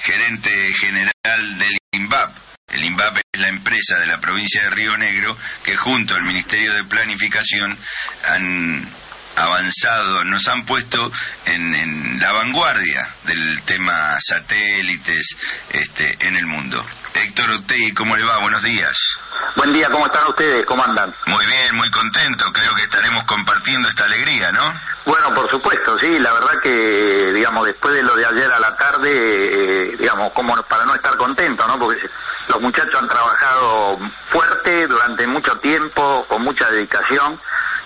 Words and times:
Gerente 0.00 0.50
general 0.80 1.58
del 1.58 1.76
INVAP. 1.92 2.34
El 2.68 2.84
INVAP 2.84 3.18
es 3.18 3.40
la 3.40 3.48
empresa 3.48 3.98
de 3.98 4.06
la 4.06 4.20
provincia 4.20 4.62
de 4.62 4.70
Río 4.70 4.96
Negro 4.96 5.36
que 5.64 5.76
junto 5.76 6.14
al 6.14 6.22
Ministerio 6.22 6.72
de 6.72 6.84
Planificación 6.84 7.76
han 8.28 8.88
avanzado, 9.36 10.24
nos 10.24 10.48
han 10.48 10.64
puesto 10.64 11.12
en, 11.46 11.74
en 11.74 12.20
la 12.20 12.32
vanguardia 12.32 13.08
del 13.24 13.62
tema 13.62 14.18
satélites 14.20 15.36
este, 15.70 16.26
en 16.26 16.36
el 16.36 16.46
mundo. 16.46 16.84
¿Cómo 17.94 18.16
le 18.16 18.24
va? 18.24 18.38
Buenos 18.38 18.62
días. 18.62 19.18
Buen 19.54 19.72
día, 19.72 19.88
¿cómo 19.90 20.06
están 20.06 20.26
ustedes? 20.28 20.66
¿Cómo 20.66 20.82
andan? 20.84 21.14
Muy 21.26 21.46
bien, 21.46 21.76
muy 21.76 21.90
contento. 21.90 22.44
Creo 22.52 22.74
que 22.74 22.82
estaremos 22.82 23.22
compartiendo 23.24 23.88
esta 23.88 24.04
alegría, 24.04 24.50
¿no? 24.52 24.72
Bueno, 25.04 25.28
por 25.34 25.48
supuesto, 25.50 25.98
sí. 25.98 26.18
La 26.18 26.32
verdad 26.32 26.54
que, 26.62 27.32
digamos, 27.32 27.66
después 27.66 27.94
de 27.94 28.02
lo 28.02 28.14
de 28.16 28.26
ayer 28.26 28.50
a 28.50 28.58
la 28.58 28.76
tarde, 28.76 29.10
eh, 29.12 29.96
digamos, 29.98 30.32
como 30.32 30.60
para 30.64 30.84
no 30.84 30.94
estar 30.94 31.16
contento, 31.16 31.66
¿no? 31.66 31.78
Porque 31.78 32.00
los 32.48 32.60
muchachos 32.60 33.00
han 33.00 33.08
trabajado 33.08 33.98
fuerte 34.28 34.86
durante 34.86 35.26
mucho 35.26 35.56
tiempo, 35.58 36.24
con 36.28 36.42
mucha 36.42 36.68
dedicación. 36.70 37.38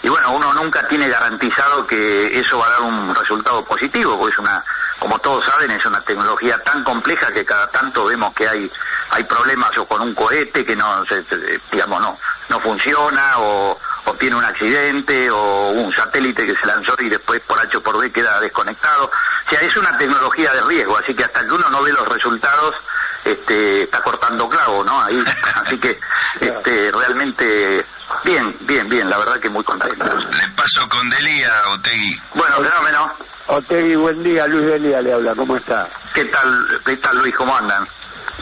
Y 0.02 0.08
bueno, 0.08 0.32
uno 0.32 0.52
nunca 0.54 0.86
tiene 0.88 1.08
garantizado 1.08 1.86
que 1.86 2.38
eso 2.38 2.58
va 2.58 2.66
a 2.66 2.70
dar 2.70 2.82
un 2.82 3.14
resultado 3.14 3.62
positivo, 3.64 4.18
porque 4.18 4.32
es 4.32 4.38
una, 4.38 4.64
como 5.02 5.18
todos 5.18 5.44
saben, 5.44 5.72
es 5.72 5.84
una 5.84 6.00
tecnología 6.00 6.56
tan 6.62 6.84
compleja 6.84 7.32
que 7.32 7.44
cada 7.44 7.68
tanto 7.68 8.04
vemos 8.04 8.32
que 8.34 8.46
hay 8.46 8.70
hay 9.10 9.24
problemas 9.24 9.70
o 9.76 9.84
con 9.84 10.00
un 10.00 10.14
cohete 10.14 10.64
que 10.64 10.76
no, 10.76 11.04
se, 11.04 11.24
digamos, 11.72 12.00
no, 12.00 12.16
no 12.48 12.60
funciona 12.60 13.38
o, 13.38 13.76
o, 14.04 14.14
tiene 14.14 14.36
un 14.36 14.44
accidente 14.44 15.28
o 15.28 15.72
un 15.72 15.92
satélite 15.92 16.46
que 16.46 16.54
se 16.54 16.66
lanzó 16.66 16.94
y 17.00 17.10
después 17.10 17.42
por 17.42 17.58
H 17.58 17.78
o 17.78 17.80
por 17.82 17.98
B 18.00 18.12
queda 18.12 18.38
desconectado. 18.38 19.06
O 19.06 19.50
sea, 19.50 19.60
es 19.60 19.76
una 19.76 19.96
tecnología 19.98 20.52
de 20.54 20.62
riesgo, 20.62 20.96
así 20.96 21.12
que 21.14 21.24
hasta 21.24 21.40
que 21.40 21.50
uno 21.50 21.68
no 21.68 21.82
ve 21.82 21.90
los 21.90 22.08
resultados, 22.08 22.76
este, 23.24 23.82
está 23.82 24.00
cortando 24.02 24.48
clavo, 24.48 24.84
¿no? 24.84 25.02
Ahí, 25.02 25.22
así 25.66 25.78
que, 25.80 25.98
este, 26.38 26.92
realmente, 26.92 27.84
bien, 28.22 28.56
bien, 28.60 28.88
bien, 28.88 29.08
la 29.10 29.18
verdad 29.18 29.40
que 29.40 29.50
muy 29.50 29.64
contento. 29.64 30.04
Le 30.04 30.48
paso 30.54 30.88
con 30.88 31.10
Delia, 31.10 31.50
Otegui. 31.70 32.22
Bueno, 32.34 32.56
fenómeno. 32.56 33.31
Otegui, 33.54 33.96
buen 33.96 34.22
día, 34.22 34.46
Luis 34.46 34.64
Delia 34.64 35.02
le 35.02 35.12
habla, 35.12 35.34
¿cómo 35.34 35.58
está? 35.58 35.86
¿Qué 36.14 36.24
tal, 36.24 36.64
qué 36.86 36.96
tal 36.96 37.18
Luis, 37.18 37.36
cómo 37.36 37.54
andan? 37.54 37.86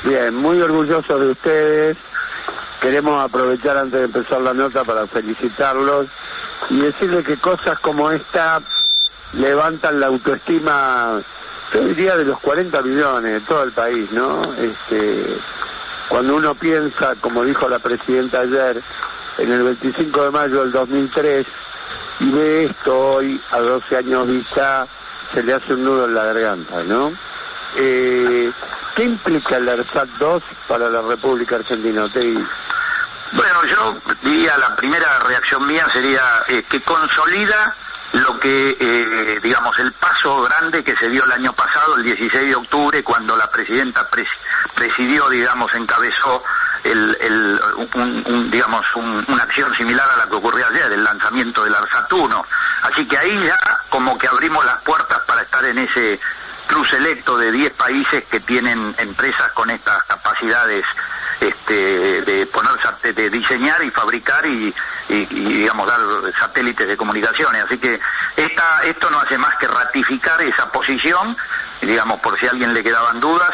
Bien, 0.04 0.32
muy 0.32 0.60
orgulloso 0.60 1.18
de 1.18 1.32
ustedes. 1.32 1.96
Queremos 2.80 3.20
aprovechar 3.20 3.76
antes 3.76 3.98
de 3.98 4.04
empezar 4.04 4.40
la 4.40 4.54
nota 4.54 4.84
para 4.84 5.08
felicitarlos 5.08 6.06
y 6.68 6.80
decirles 6.82 7.26
que 7.26 7.36
cosas 7.38 7.80
como 7.80 8.08
esta 8.12 8.60
levantan 9.32 9.98
la 9.98 10.06
autoestima, 10.06 11.20
yo 11.74 11.80
diría, 11.86 12.14
de 12.16 12.26
los 12.26 12.38
40 12.38 12.80
millones 12.80 13.32
de 13.32 13.40
todo 13.40 13.64
el 13.64 13.72
país, 13.72 14.12
¿no? 14.12 14.40
Este, 14.54 15.26
cuando 16.08 16.36
uno 16.36 16.54
piensa, 16.54 17.16
como 17.20 17.44
dijo 17.44 17.68
la 17.68 17.80
presidenta 17.80 18.42
ayer, 18.42 18.80
en 19.38 19.50
el 19.50 19.64
25 19.64 20.22
de 20.22 20.30
mayo 20.30 20.60
del 20.60 20.70
2003, 20.70 21.46
y 22.20 22.30
ve 22.30 22.62
esto 22.64 22.96
hoy, 22.96 23.40
a 23.50 23.58
12 23.58 23.96
años 23.96 24.28
vista, 24.28 24.86
se 25.32 25.42
le 25.42 25.54
hace 25.54 25.74
un 25.74 25.84
nudo 25.84 26.06
en 26.06 26.14
la 26.14 26.24
garganta, 26.24 26.82
¿no? 26.84 27.12
Eh, 27.76 28.50
¿Qué 28.94 29.04
implica 29.04 29.56
el 29.56 29.68
ARSAT 29.68 30.08
2 30.18 30.42
para 30.66 30.88
la 30.88 31.02
República 31.02 31.56
Argentina? 31.56 32.06
Bueno, 33.32 33.64
yo 33.68 33.94
diría, 34.22 34.58
la 34.58 34.74
primera 34.74 35.18
reacción 35.20 35.66
mía 35.66 35.86
sería 35.92 36.22
eh, 36.48 36.64
que 36.68 36.80
consolida 36.80 37.74
lo 38.12 38.40
que, 38.40 38.76
eh, 38.80 39.40
digamos, 39.40 39.78
el 39.78 39.92
paso 39.92 40.42
grande 40.42 40.82
que 40.82 40.96
se 40.96 41.08
dio 41.08 41.24
el 41.24 41.32
año 41.32 41.52
pasado, 41.52 41.96
el 41.96 42.02
16 42.02 42.48
de 42.48 42.56
octubre, 42.56 43.04
cuando 43.04 43.36
la 43.36 43.48
presidenta 43.48 44.08
pres 44.08 44.26
presidió, 44.74 45.28
digamos, 45.28 45.72
encabezó 45.74 46.42
el, 46.84 47.16
el, 47.20 47.60
un, 47.94 48.22
un, 48.26 48.50
digamos, 48.50 48.86
un, 48.94 49.24
una 49.28 49.42
acción 49.42 49.74
similar 49.74 50.06
a 50.14 50.16
la 50.18 50.26
que 50.26 50.36
ocurrió 50.36 50.66
ayer, 50.66 50.90
el 50.92 51.02
lanzamiento 51.02 51.64
del 51.64 51.74
ARSAT 51.74 52.12
1. 52.12 52.44
Así 52.82 53.06
que 53.06 53.18
ahí 53.18 53.46
ya 53.46 53.56
como 53.88 54.16
que 54.18 54.28
abrimos 54.28 54.64
las 54.64 54.82
puertas 54.82 55.18
para 55.26 55.42
estar 55.42 55.64
en 55.64 55.78
ese 55.78 56.18
club 56.66 56.86
selecto 56.86 57.36
de 57.36 57.50
10 57.50 57.74
países 57.74 58.24
que 58.26 58.40
tienen 58.40 58.94
empresas 58.98 59.50
con 59.52 59.70
estas 59.70 60.02
capacidades 60.04 60.84
este, 61.40 62.22
de 62.22 62.46
poner 62.46 62.70
de 63.02 63.30
diseñar 63.30 63.82
y 63.82 63.90
fabricar 63.90 64.44
y, 64.46 64.72
digamos 65.08 65.88
dar 65.88 66.00
satélites 66.38 66.86
de 66.86 66.96
comunicaciones. 66.96 67.64
Así 67.64 67.78
que 67.78 67.98
esta 68.36 68.80
esto 68.84 69.10
no 69.10 69.18
hace 69.18 69.38
más 69.38 69.54
que 69.56 69.66
ratificar 69.66 70.40
esa 70.42 70.70
posición 70.70 71.36
digamos 71.80 72.20
por 72.20 72.38
si 72.38 72.46
a 72.46 72.50
alguien 72.50 72.74
le 72.74 72.82
quedaban 72.82 73.18
dudas 73.20 73.50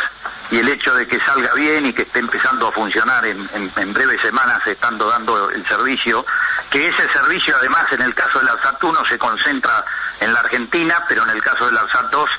y 0.50 0.58
el 0.58 0.69
hecho 0.69 0.94
de 0.94 1.06
que 1.06 1.19
salga 1.20 1.54
bien 1.54 1.86
y 1.86 1.92
que 1.92 2.02
esté 2.02 2.19
empezando 2.19 2.69
a 2.69 2.72
funcionar 2.72 3.24
en 3.26 3.92
breves 3.92 4.20
semanas 4.20 4.58
estando 4.66 5.08
dando 5.08 5.48
el 5.50 5.64
servicio 5.64 6.24
que 6.70 6.88
ese 6.88 7.08
servicio 7.08 7.56
además 7.56 7.84
en 7.92 8.03
el 8.03 8.14
caso 8.14 8.38
del 8.41 8.48
ARSAT 8.48 8.82
1 8.82 9.00
se 9.08 9.18
concentra 9.18 9.84
en 10.20 10.32
la 10.32 10.41
Argentina 10.41 10.97
pero 11.08 11.22
en 11.22 11.30
el 11.30 11.42
caso 11.42 11.66
del 11.66 11.78
ARSAT 11.78 12.10
2 12.10 12.30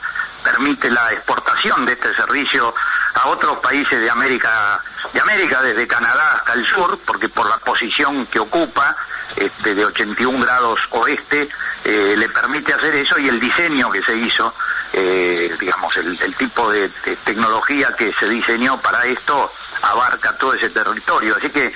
permite 0.43 0.89
la 0.89 1.11
exportación 1.11 1.85
de 1.85 1.93
este 1.93 2.13
servicio 2.15 2.73
a 3.13 3.29
otros 3.29 3.59
países 3.59 3.99
de 3.99 4.09
América, 4.09 4.79
de 5.13 5.19
América 5.19 5.61
desde 5.61 5.87
Canadá 5.87 6.33
hasta 6.37 6.53
el 6.53 6.65
sur, 6.65 6.99
porque 7.05 7.29
por 7.29 7.47
la 7.47 7.57
posición 7.57 8.25
que 8.27 8.39
ocupa, 8.39 8.95
este, 9.35 9.75
de 9.75 9.85
81 9.85 10.39
grados 10.39 10.79
oeste, 10.91 11.47
eh, 11.83 12.15
le 12.17 12.29
permite 12.29 12.73
hacer 12.73 12.95
eso 12.95 13.19
y 13.19 13.27
el 13.27 13.39
diseño 13.39 13.89
que 13.89 14.01
se 14.01 14.15
hizo, 14.15 14.53
eh, 14.93 15.55
digamos, 15.59 15.95
el, 15.97 16.17
el 16.21 16.35
tipo 16.35 16.69
de, 16.71 16.89
tecnología 17.23 17.93
que 17.97 18.11
se 18.13 18.27
diseñó 18.27 18.79
para 18.81 19.05
esto 19.05 19.51
abarca 19.81 20.37
todo 20.37 20.53
ese 20.53 20.69
territorio. 20.69 21.35
Así 21.37 21.49
que, 21.49 21.73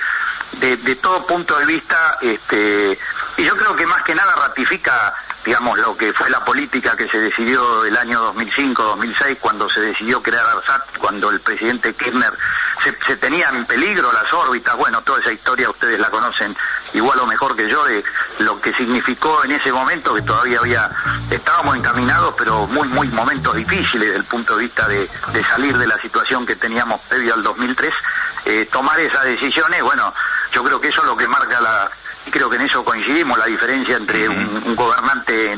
de, 0.52 0.76
de 0.76 0.96
todo 0.96 1.26
punto 1.26 1.58
de 1.58 1.66
vista, 1.66 2.18
este, 2.20 2.98
y 3.36 3.44
yo 3.44 3.56
creo 3.56 3.74
que 3.74 3.86
más 3.86 4.02
que 4.02 4.14
nada 4.14 4.34
ratifica 4.34 5.14
digamos, 5.44 5.78
lo 5.78 5.96
que 5.96 6.12
fue 6.12 6.30
la 6.30 6.44
política 6.44 6.94
que 6.96 7.08
se 7.08 7.18
decidió 7.18 7.84
el 7.84 7.96
año 7.96 8.32
2005-2006, 8.32 9.38
cuando 9.40 9.68
se 9.68 9.80
decidió 9.80 10.22
crear 10.22 10.46
ARSAT, 10.46 10.98
cuando 10.98 11.30
el 11.30 11.40
presidente 11.40 11.94
Kirchner 11.94 12.32
se, 12.82 12.94
se, 13.04 13.16
tenía 13.16 13.48
en 13.48 13.64
peligro 13.66 14.12
las 14.12 14.32
órbitas, 14.32 14.76
bueno, 14.76 15.02
toda 15.02 15.20
esa 15.20 15.32
historia 15.32 15.68
ustedes 15.68 15.98
la 15.98 16.10
conocen 16.10 16.54
igual 16.94 17.18
o 17.20 17.26
mejor 17.26 17.56
que 17.56 17.68
yo, 17.68 17.84
de 17.84 18.04
lo 18.40 18.60
que 18.60 18.72
significó 18.74 19.44
en 19.44 19.52
ese 19.52 19.72
momento, 19.72 20.14
que 20.14 20.22
todavía 20.22 20.58
había, 20.60 20.90
estábamos 21.30 21.76
encaminados, 21.76 22.34
pero 22.38 22.66
muy, 22.68 22.86
muy 22.88 23.08
momentos 23.08 23.56
difíciles 23.56 24.08
desde 24.08 24.18
el 24.18 24.24
punto 24.24 24.54
de 24.54 24.62
vista 24.62 24.86
de, 24.86 25.08
de 25.32 25.44
salir 25.44 25.76
de 25.76 25.86
la 25.86 25.96
situación 25.98 26.46
que 26.46 26.54
teníamos 26.54 27.00
previo 27.02 27.34
al 27.34 27.42
2003, 27.42 27.90
eh, 28.44 28.68
tomar 28.70 28.98
esas 29.00 29.24
decisiones, 29.24 29.82
bueno, 29.82 30.12
yo 30.52 30.62
creo 30.62 30.80
que 30.80 30.88
eso 30.88 31.00
es 31.00 31.06
lo 31.06 31.16
que 31.16 31.26
marca 31.26 31.60
la, 31.60 31.90
y 32.26 32.30
creo 32.30 32.48
que 32.48 32.56
en 32.56 32.62
eso 32.62 32.84
coincidimos, 32.84 33.38
la 33.38 33.46
diferencia 33.46 33.96
entre 33.96 34.28
un, 34.28 34.62
un, 34.64 34.76
gobernante 34.76 35.52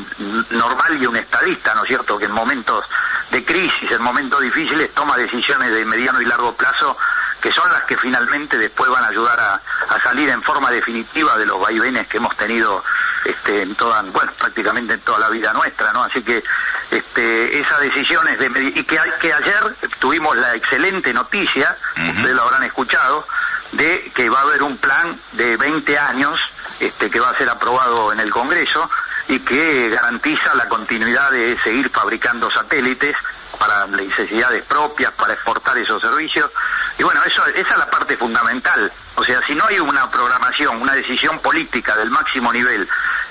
normal 0.51 0.97
y 0.99 1.05
un 1.05 1.15
estadista, 1.17 1.75
¿no 1.75 1.83
es 1.83 1.89
cierto?, 1.89 2.17
que 2.17 2.25
en 2.25 2.31
momentos 2.31 2.83
de 3.31 3.43
crisis, 3.43 3.91
en 3.91 4.01
momentos 4.01 4.41
difíciles, 4.41 4.93
toma 4.93 5.17
decisiones 5.17 5.71
de 5.73 5.85
mediano 5.85 6.21
y 6.21 6.25
largo 6.25 6.53
plazo 6.53 6.97
que 7.45 7.51
son 7.51 7.71
las 7.71 7.83
que 7.83 7.95
finalmente 7.97 8.57
después 8.57 8.89
van 8.89 9.03
a 9.03 9.09
ayudar 9.09 9.39
a, 9.39 9.53
a 9.53 10.01
salir 10.01 10.27
en 10.29 10.41
forma 10.41 10.71
definitiva 10.71 11.37
de 11.37 11.45
los 11.45 11.61
vaivenes 11.61 12.07
que 12.07 12.17
hemos 12.17 12.35
tenido 12.35 12.83
este, 13.23 13.61
en 13.61 13.75
toda, 13.75 14.01
bueno, 14.01 14.31
prácticamente 14.39 14.93
en 14.93 15.01
toda 15.01 15.19
la 15.19 15.29
vida 15.29 15.53
nuestra, 15.53 15.93
¿no? 15.93 16.03
Así 16.03 16.23
que 16.23 16.43
este, 16.89 17.59
esas 17.59 17.81
decisiones 17.81 18.39
de 18.39 18.47
y 18.75 18.83
que, 18.83 18.99
que 19.19 19.31
ayer 19.31 19.75
tuvimos 19.99 20.35
la 20.37 20.55
excelente 20.55 21.13
noticia, 21.13 21.75
uh 21.97 21.99
-huh. 21.99 22.09
ustedes 22.15 22.35
lo 22.35 22.41
habrán 22.41 22.63
escuchado, 22.63 23.27
de 23.75 24.11
que 24.13 24.29
va 24.29 24.39
a 24.39 24.43
haber 24.43 24.63
un 24.63 24.77
plan 24.77 25.17
de 25.33 25.57
20 25.57 25.97
años 25.97 26.39
este, 26.79 27.09
que 27.09 27.19
va 27.19 27.29
a 27.29 27.37
ser 27.37 27.49
aprobado 27.49 28.11
en 28.13 28.19
el 28.19 28.29
Congreso 28.29 28.89
y 29.27 29.39
que 29.39 29.89
garantiza 29.89 30.53
la 30.55 30.67
continuidad 30.67 31.31
de 31.31 31.57
seguir 31.63 31.89
fabricando 31.89 32.49
satélites 32.51 33.15
para 33.57 33.85
necesidades 33.87 34.63
propias, 34.65 35.13
para 35.13 35.33
exportar 35.33 35.77
esos 35.77 36.01
servicios. 36.01 36.51
Y 36.97 37.03
bueno, 37.03 37.21
eso, 37.25 37.45
esa 37.47 37.69
es 37.69 37.77
la 37.77 37.89
parte 37.89 38.17
fundamental. 38.17 38.91
O 39.15 39.23
sea, 39.23 39.39
si 39.47 39.55
no 39.55 39.65
hay 39.65 39.79
una 39.79 40.09
programación, 40.09 40.81
una 40.81 40.93
decisión 40.93 41.39
política 41.39 41.95
del 41.95 42.09
máximo 42.09 42.51
nivel 42.51 42.87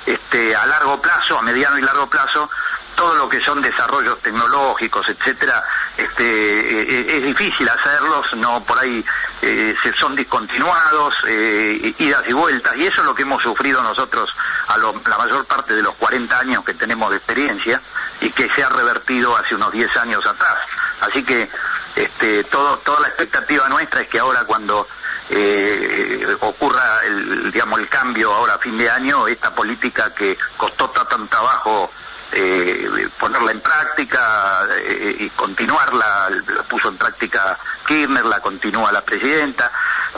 este, 0.07 0.55
a 0.57 0.67
largo 0.67 1.01
plazo, 1.01 1.39
a 1.39 1.43
mediano 1.43 1.79
y 1.79 1.83
largo 1.83 2.07
plazo, 2.07 2.51
todo 2.95 3.15
lo 3.15 3.29
que 3.29 3.41
son 3.41 3.61
desarrollos 3.61 4.21
tecnológicos, 4.21 5.09
etcétera, 5.09 5.63
este, 5.97 6.25
eh, 6.25 7.17
es 7.19 7.25
difícil 7.25 7.69
hacerlos, 7.69 8.27
no 8.37 8.63
por 8.65 8.79
ahí 8.79 9.05
eh, 9.43 9.75
se 9.83 9.93
son 9.95 10.15
discontinuados, 10.15 11.15
eh, 11.27 11.95
idas 11.99 12.23
y 12.29 12.33
vueltas, 12.33 12.73
y 12.77 12.87
eso 12.87 13.01
es 13.01 13.07
lo 13.07 13.15
que 13.15 13.23
hemos 13.23 13.43
sufrido 13.43 13.83
nosotros 13.83 14.29
a 14.69 14.79
la 14.79 15.19
mayor 15.19 15.45
parte 15.47 15.75
de 15.75 15.83
los 15.83 15.95
40 15.97 16.39
años 16.39 16.65
que 16.65 16.75
tenemos 16.75 17.11
de 17.11 17.17
experiencia 17.17 17.81
y 18.21 18.31
que 18.31 18.49
se 18.51 18.63
ha 18.63 18.69
revertido 18.69 19.37
hace 19.37 19.55
unos 19.55 19.73
10 19.73 19.97
años 19.99 20.25
atrás. 20.27 20.57
Así 21.01 21.23
que 21.23 21.49
este, 21.97 22.45
todo, 22.45 22.77
toda 22.79 23.01
la 23.01 23.09
expectativa 23.09 23.69
nuestra 23.69 24.01
es 24.01 24.09
que 24.09 24.19
ahora 24.19 24.45
cuando 24.45 24.87
eh, 25.31 26.27
ocurra 26.41 27.01
el, 27.07 27.51
digamos, 27.51 27.79
el 27.79 27.89
cambio 27.89 28.33
ahora 28.33 28.55
a 28.55 28.59
fin 28.59 28.77
de 28.77 28.91
año, 28.91 29.27
esta 29.27 29.55
política 29.55 30.11
que 30.11 30.37
costó 30.57 30.91
tanto 30.91 31.27
trabajo 31.27 31.91
eh, 32.35 33.09
ponerla 33.19 33.53
en 33.53 33.61
práctica 33.61 34.63
eh, 34.77 35.17
y 35.21 35.31
continuarla, 35.31 36.29
la 36.31 36.63
puso 36.65 36.89
en 36.89 36.99
práctica 36.99 37.57
Kirchner, 37.87 38.25
la 38.25 38.41
continúa 38.41 38.91
la 38.93 39.03
presidenta, 39.03 39.71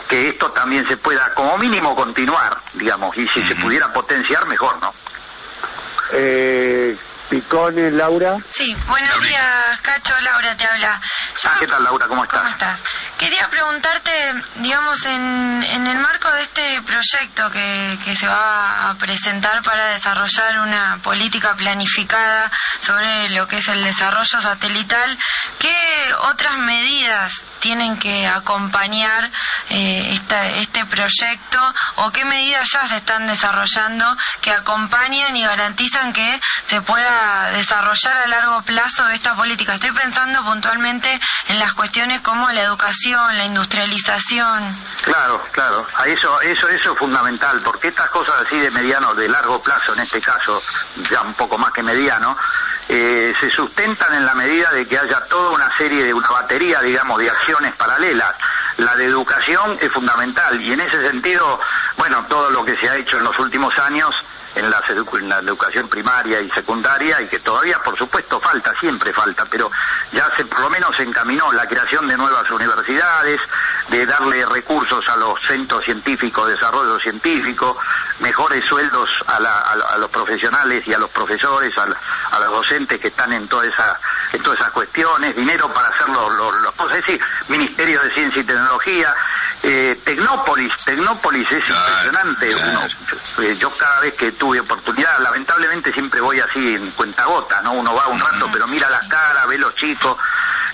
que 0.08 0.28
esto 0.28 0.50
también 0.50 0.86
se 0.88 0.96
pueda 0.96 1.32
como 1.34 1.58
mínimo 1.58 1.94
continuar, 1.94 2.58
digamos, 2.74 3.16
y 3.16 3.28
si 3.28 3.42
se 3.42 3.54
pudiera 3.56 3.92
potenciar, 3.92 4.46
mejor, 4.46 4.80
¿no? 4.80 4.94
Eh, 6.12 6.96
Picones, 7.28 7.92
Laura. 7.92 8.36
Sí, 8.48 8.74
buenos 8.86 9.20
días, 9.22 9.80
Cacho. 9.82 10.14
Laura 10.20 10.56
te 10.56 10.64
habla. 10.64 11.00
Ah, 11.44 11.56
¿qué 11.58 11.66
tal, 11.66 11.82
Laura? 11.82 12.06
¿Cómo 12.06 12.22
estás? 12.22 12.40
¿Cómo 12.40 12.52
estás? 12.52 12.80
Quería 13.18 13.48
preguntarte, 13.48 14.12
digamos, 14.56 15.02
en, 15.06 15.66
en 15.70 15.86
el 15.86 15.98
marco 15.98 16.30
de 16.32 16.42
este 16.42 16.82
proyecto 16.82 17.50
que, 17.50 18.16
se 18.16 18.28
va 18.28 18.90
a 18.90 18.94
presentar 18.94 19.62
para 19.62 19.92
desarrollar 19.92 20.60
una 20.60 20.98
política 21.02 21.54
planificada 21.54 22.50
sobre 22.80 23.28
lo 23.30 23.46
que 23.46 23.58
es 23.58 23.68
el 23.68 23.84
desarrollo 23.84 24.40
satelital, 24.40 25.18
¿qué 25.58 25.74
otras 26.30 26.56
medidas 26.58 27.42
tienen 27.60 27.98
que 27.98 28.26
acompañar 28.26 29.30
eh, 29.70 30.10
esta, 30.12 30.46
este 30.48 30.84
proyecto 30.86 31.74
o 31.96 32.12
qué 32.12 32.24
medidas 32.24 32.70
ya 32.70 32.86
se 32.86 32.96
están 32.96 33.26
desarrollando 33.26 34.16
que 34.40 34.52
acompañan 34.52 35.34
y 35.36 35.42
garantizan 35.42 36.12
que 36.12 36.40
se 36.66 36.80
pueda 36.82 37.50
desarrollar 37.50 38.16
a 38.16 38.26
largo 38.28 38.62
plazo 38.62 39.08
esta 39.08 39.34
política? 39.34 39.74
Estoy 39.74 39.92
pensando 39.92 40.42
puntualmente 40.44 41.20
en 41.48 41.58
las 41.58 41.74
cuestiones 41.74 42.20
como 42.20 42.48
la 42.50 42.62
educación, 42.62 43.05
la 43.12 43.44
industrialización. 43.44 44.74
Claro, 45.02 45.40
claro. 45.52 45.86
A 45.96 46.06
eso, 46.06 46.40
eso, 46.40 46.68
eso 46.68 46.92
es 46.92 46.98
fundamental, 46.98 47.60
porque 47.62 47.88
estas 47.88 48.10
cosas 48.10 48.34
así 48.44 48.58
de 48.58 48.70
mediano, 48.72 49.14
de 49.14 49.28
largo 49.28 49.62
plazo, 49.62 49.94
en 49.94 50.00
este 50.00 50.20
caso, 50.20 50.60
ya 51.10 51.22
un 51.22 51.34
poco 51.34 51.56
más 51.56 51.70
que 51.70 51.82
mediano, 51.82 52.36
eh, 52.88 53.32
se 53.38 53.50
sustentan 53.50 54.14
en 54.14 54.26
la 54.26 54.34
medida 54.34 54.72
de 54.72 54.86
que 54.86 54.98
haya 54.98 55.20
toda 55.28 55.50
una 55.50 55.76
serie 55.76 56.02
de 56.02 56.12
una 56.12 56.28
batería, 56.30 56.80
digamos, 56.80 57.18
de 57.18 57.30
acciones 57.30 57.74
paralelas. 57.76 58.34
La 58.78 58.94
de 58.94 59.06
educación 59.06 59.78
es 59.80 59.90
fundamental 59.90 60.60
y 60.60 60.72
en 60.72 60.80
ese 60.80 61.00
sentido, 61.00 61.58
bueno, 61.96 62.24
todo 62.28 62.50
lo 62.50 62.64
que 62.64 62.74
se 62.80 62.90
ha 62.90 62.96
hecho 62.96 63.16
en 63.16 63.24
los 63.24 63.38
últimos 63.38 63.78
años 63.78 64.10
en 64.56 64.70
la, 64.70 64.82
en 64.88 65.28
la, 65.28 65.38
educación 65.38 65.88
primaria 65.88 66.40
y 66.40 66.50
secundaria 66.50 67.20
y 67.20 67.26
que 67.26 67.38
todavía, 67.38 67.78
por 67.82 67.96
supuesto, 67.96 68.40
falta, 68.40 68.72
siempre 68.80 69.12
falta, 69.12 69.44
pero 69.50 69.70
ya 70.12 70.28
se 70.34 70.44
por 70.44 70.60
lo 70.60 70.70
menos 70.70 70.96
se 70.96 71.02
encaminó 71.02 71.52
la 71.52 71.66
creación 71.66 72.08
de 72.08 72.16
nuevas 72.16 72.50
universidades, 72.50 73.40
de 73.88 74.04
darle 74.04 74.44
recursos 74.46 75.06
a 75.08 75.16
los 75.16 75.40
centros 75.42 75.84
científicos, 75.84 76.48
desarrollo 76.48 76.98
científico, 76.98 77.76
mejores 78.20 78.64
sueldos 78.64 79.08
a, 79.26 79.38
la, 79.38 79.58
a, 79.58 79.96
los 79.98 80.10
profesionales 80.10 80.86
y 80.86 80.92
a 80.92 80.98
los 80.98 81.10
profesores, 81.10 81.72
a, 81.78 81.86
los 81.86 82.50
docentes 82.50 83.00
que 83.00 83.08
están 83.08 83.32
en 83.32 83.46
toda 83.46 83.66
esa 83.66 83.98
en 84.32 84.42
todas 84.42 84.58
esas 84.60 84.72
cuestiones, 84.72 85.36
dinero 85.36 85.70
para 85.70 85.88
hacer 85.88 86.08
los, 86.08 86.32
los, 86.62 86.74
cosas, 86.74 86.98
es 86.98 87.06
decir, 87.06 87.20
Ministerio 87.48 88.02
de 88.02 88.10
Ciencia 88.14 88.42
y 88.42 88.44
Tecnología, 88.44 89.14
eh, 89.62 90.00
Tecnópolis, 90.04 90.72
Tecnópolis 90.84 91.46
es 91.50 91.68
impresionante. 91.68 92.54
Uno, 92.54 92.80
eh, 93.42 93.56
yo 93.58 93.70
cada 93.70 94.00
vez 94.00 94.14
que 94.14 94.32
tuve 94.32 94.60
oportunidad, 94.60 95.18
lamentablemente 95.20 95.92
siempre 95.92 96.20
voy 96.20 96.38
así 96.40 96.74
en 96.74 96.90
cuentagota, 96.92 97.62
¿no? 97.62 97.72
Uno 97.74 97.94
va 97.94 98.08
un 98.08 98.20
rato, 98.20 98.48
pero 98.52 98.66
mira 98.66 98.88
las 98.90 99.06
caras, 99.08 99.46
ve 99.48 99.58
los 99.58 99.74
chicos, 99.74 100.18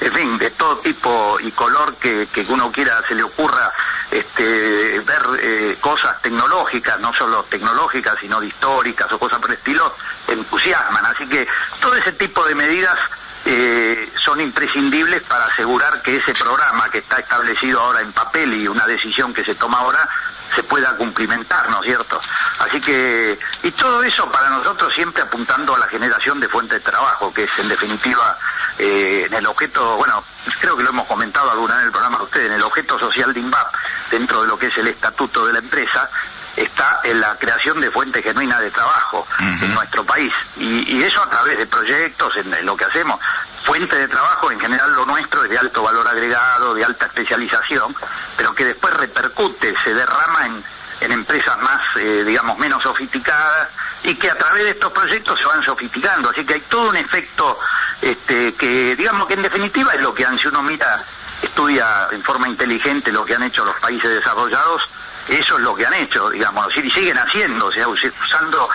en 0.05 0.13
fin, 0.13 0.39
de 0.39 0.51
todo 0.51 0.77
tipo 0.79 1.39
y 1.41 1.51
color 1.53 1.95
que, 1.97 2.27
que 2.27 2.45
uno 2.49 2.73
quiera 2.73 3.01
se 3.09 3.15
le 3.15 3.23
ocurra 3.23 3.71
este, 4.11 5.01
ver 5.01 5.23
eh, 5.41 5.77
cosas 5.81 6.21
tecnológicas, 6.21 6.99
no 6.99 7.13
solo 7.15 7.45
tecnológicas, 7.45 8.15
sino 8.21 8.43
históricas 8.43 9.13
o 9.13 9.19
cosas 9.19 9.39
por 9.39 9.51
el 9.51 9.57
estilo, 9.57 9.95
entusiasman. 10.27 11.07
Así 11.07 11.27
que 11.29 11.47
todo 11.81 11.95
ese 11.95 12.13
tipo 12.13 12.45
de 12.45 12.55
medidas 12.55 12.99
eh, 13.45 14.09
son 14.19 14.41
imprescindibles 14.41 15.23
para 15.25 15.47
asegurar 15.47 16.01
que 16.03 16.17
ese 16.17 16.35
programa 16.35 16.89
que 16.91 16.99
está 16.99 17.19
establecido 17.19 17.81
ahora 17.81 18.01
en 18.01 18.13
papel 18.13 18.55
y 18.55 18.69
una 18.69 18.87
decisión 18.87 19.33
que 19.33 19.45
se 19.45 19.55
toma 19.55 19.79
ahora 19.79 20.09
se 20.55 20.63
pueda 20.63 20.95
cumplimentar, 20.97 21.69
¿no 21.71 21.83
es 21.83 21.87
cierto? 21.87 22.21
Así 22.59 22.81
que, 22.81 23.39
y 23.63 23.71
todo 23.73 24.03
eso 24.03 24.31
para 24.31 24.51
nosotros 24.51 24.93
siempre 24.95 25.23
apuntando 25.23 25.75
a 25.75 25.79
la 25.79 25.87
generación 25.89 26.39
de 26.39 26.49
fuentes 26.49 26.85
de 26.85 26.91
trabajo, 26.91 27.33
que 27.33 27.45
es 27.45 27.59
en 27.59 27.69
definitiva 27.69 28.37
eh, 28.79 29.22
en 29.33 29.39
el 29.39 29.47
objeto, 29.47 29.97
bueno, 29.97 30.23
creo 30.61 30.77
que 30.77 30.83
lo 30.83 30.91
hemos 30.91 31.07
comentado 31.07 31.51
alguna 31.51 31.75
vez 31.75 31.83
en 31.83 31.87
el 31.87 31.93
programa 31.93 32.19
de 32.19 32.25
ustedes, 32.25 32.47
en 32.49 32.53
el 32.53 32.63
objeto 32.63 32.99
social 32.99 33.33
de 33.33 33.41
INVAP, 33.41 33.75
dentro 34.11 34.43
de 34.43 34.49
lo 34.49 34.59
que 34.59 34.67
es 34.67 34.77
el 34.77 34.89
estatuto 34.89 35.47
de 35.47 35.55
la 35.55 35.59
empresa, 35.61 36.09
está 36.55 37.01
en 37.05 37.19
la 37.19 37.35
creación 37.37 37.81
de 37.81 37.91
fuentes 37.91 38.23
genuinas 38.23 38.61
de 38.61 38.71
trabajo 38.71 39.27
en 39.39 39.73
nuestro 39.73 40.05
país. 40.05 40.33
Y, 40.59 41.03
eso 41.03 41.23
a 41.23 41.31
través 41.31 41.57
de 41.59 41.67
proyectos, 41.67 42.31
en, 42.37 42.67
lo 42.67 42.77
que 42.77 42.85
hacemos. 42.85 43.19
Fuente 43.65 43.97
de 43.97 44.07
trabajo, 44.07 44.51
en 44.53 44.61
general 44.61 44.93
lo 44.93 45.07
nuestro 45.07 45.45
es 45.45 45.51
de 45.51 45.59
alto 45.59 45.83
valor 45.83 46.07
agregado, 46.07 46.75
de 46.75 46.85
alta 46.85 47.07
especialización, 47.07 47.95
pero 48.37 48.55
que 48.55 48.67
después 48.67 48.93
repercute, 48.95 49.75
se 49.83 49.95
derrama 49.95 50.43
en, 50.47 50.65
en 51.03 51.13
empresas 51.13 51.61
más, 51.61 51.81
eh, 51.97 52.25
digamos, 52.25 52.59
menos 52.59 52.83
sofisticadas 52.83 53.69
y 54.05 54.15
que 54.15 54.31
a 54.31 54.35
través 54.35 54.65
de 54.65 54.71
estos 54.71 54.93
proyectos 54.93 55.39
se 55.39 55.45
van 55.45 55.63
sofisticando. 55.63 56.31
Así 56.31 56.45
que 56.45 56.55
hay 56.55 56.61
todo 56.63 56.89
un 56.89 56.97
efecto 56.97 57.59
este, 58.01 58.53
que, 58.55 58.97
digamos, 58.97 59.27
que 59.27 59.35
en 59.35 59.43
definitiva 59.43 59.93
es 59.93 60.01
lo 60.01 60.15
que 60.15 60.27
si 60.41 60.49
uno 60.49 60.63
mira, 60.63 61.03
estudia 61.43 62.09
en 62.11 62.23
forma 62.23 62.49
inteligente 62.49 63.13
lo 63.13 63.25
que 63.25 63.35
han 63.35 63.43
hecho 63.43 63.65
los 63.65 63.79
países 63.81 64.11
desarrollados, 64.11 64.83
eso 65.29 65.57
es 65.57 65.63
lo 65.63 65.75
que 65.75 65.87
han 65.87 65.95
hecho, 65.95 66.31
digamos, 66.31 66.77
y 66.77 66.91
siguen 66.91 67.17
haciendo, 67.19 67.67
o 67.67 67.73
sea, 67.73 67.87
usando 67.89 68.69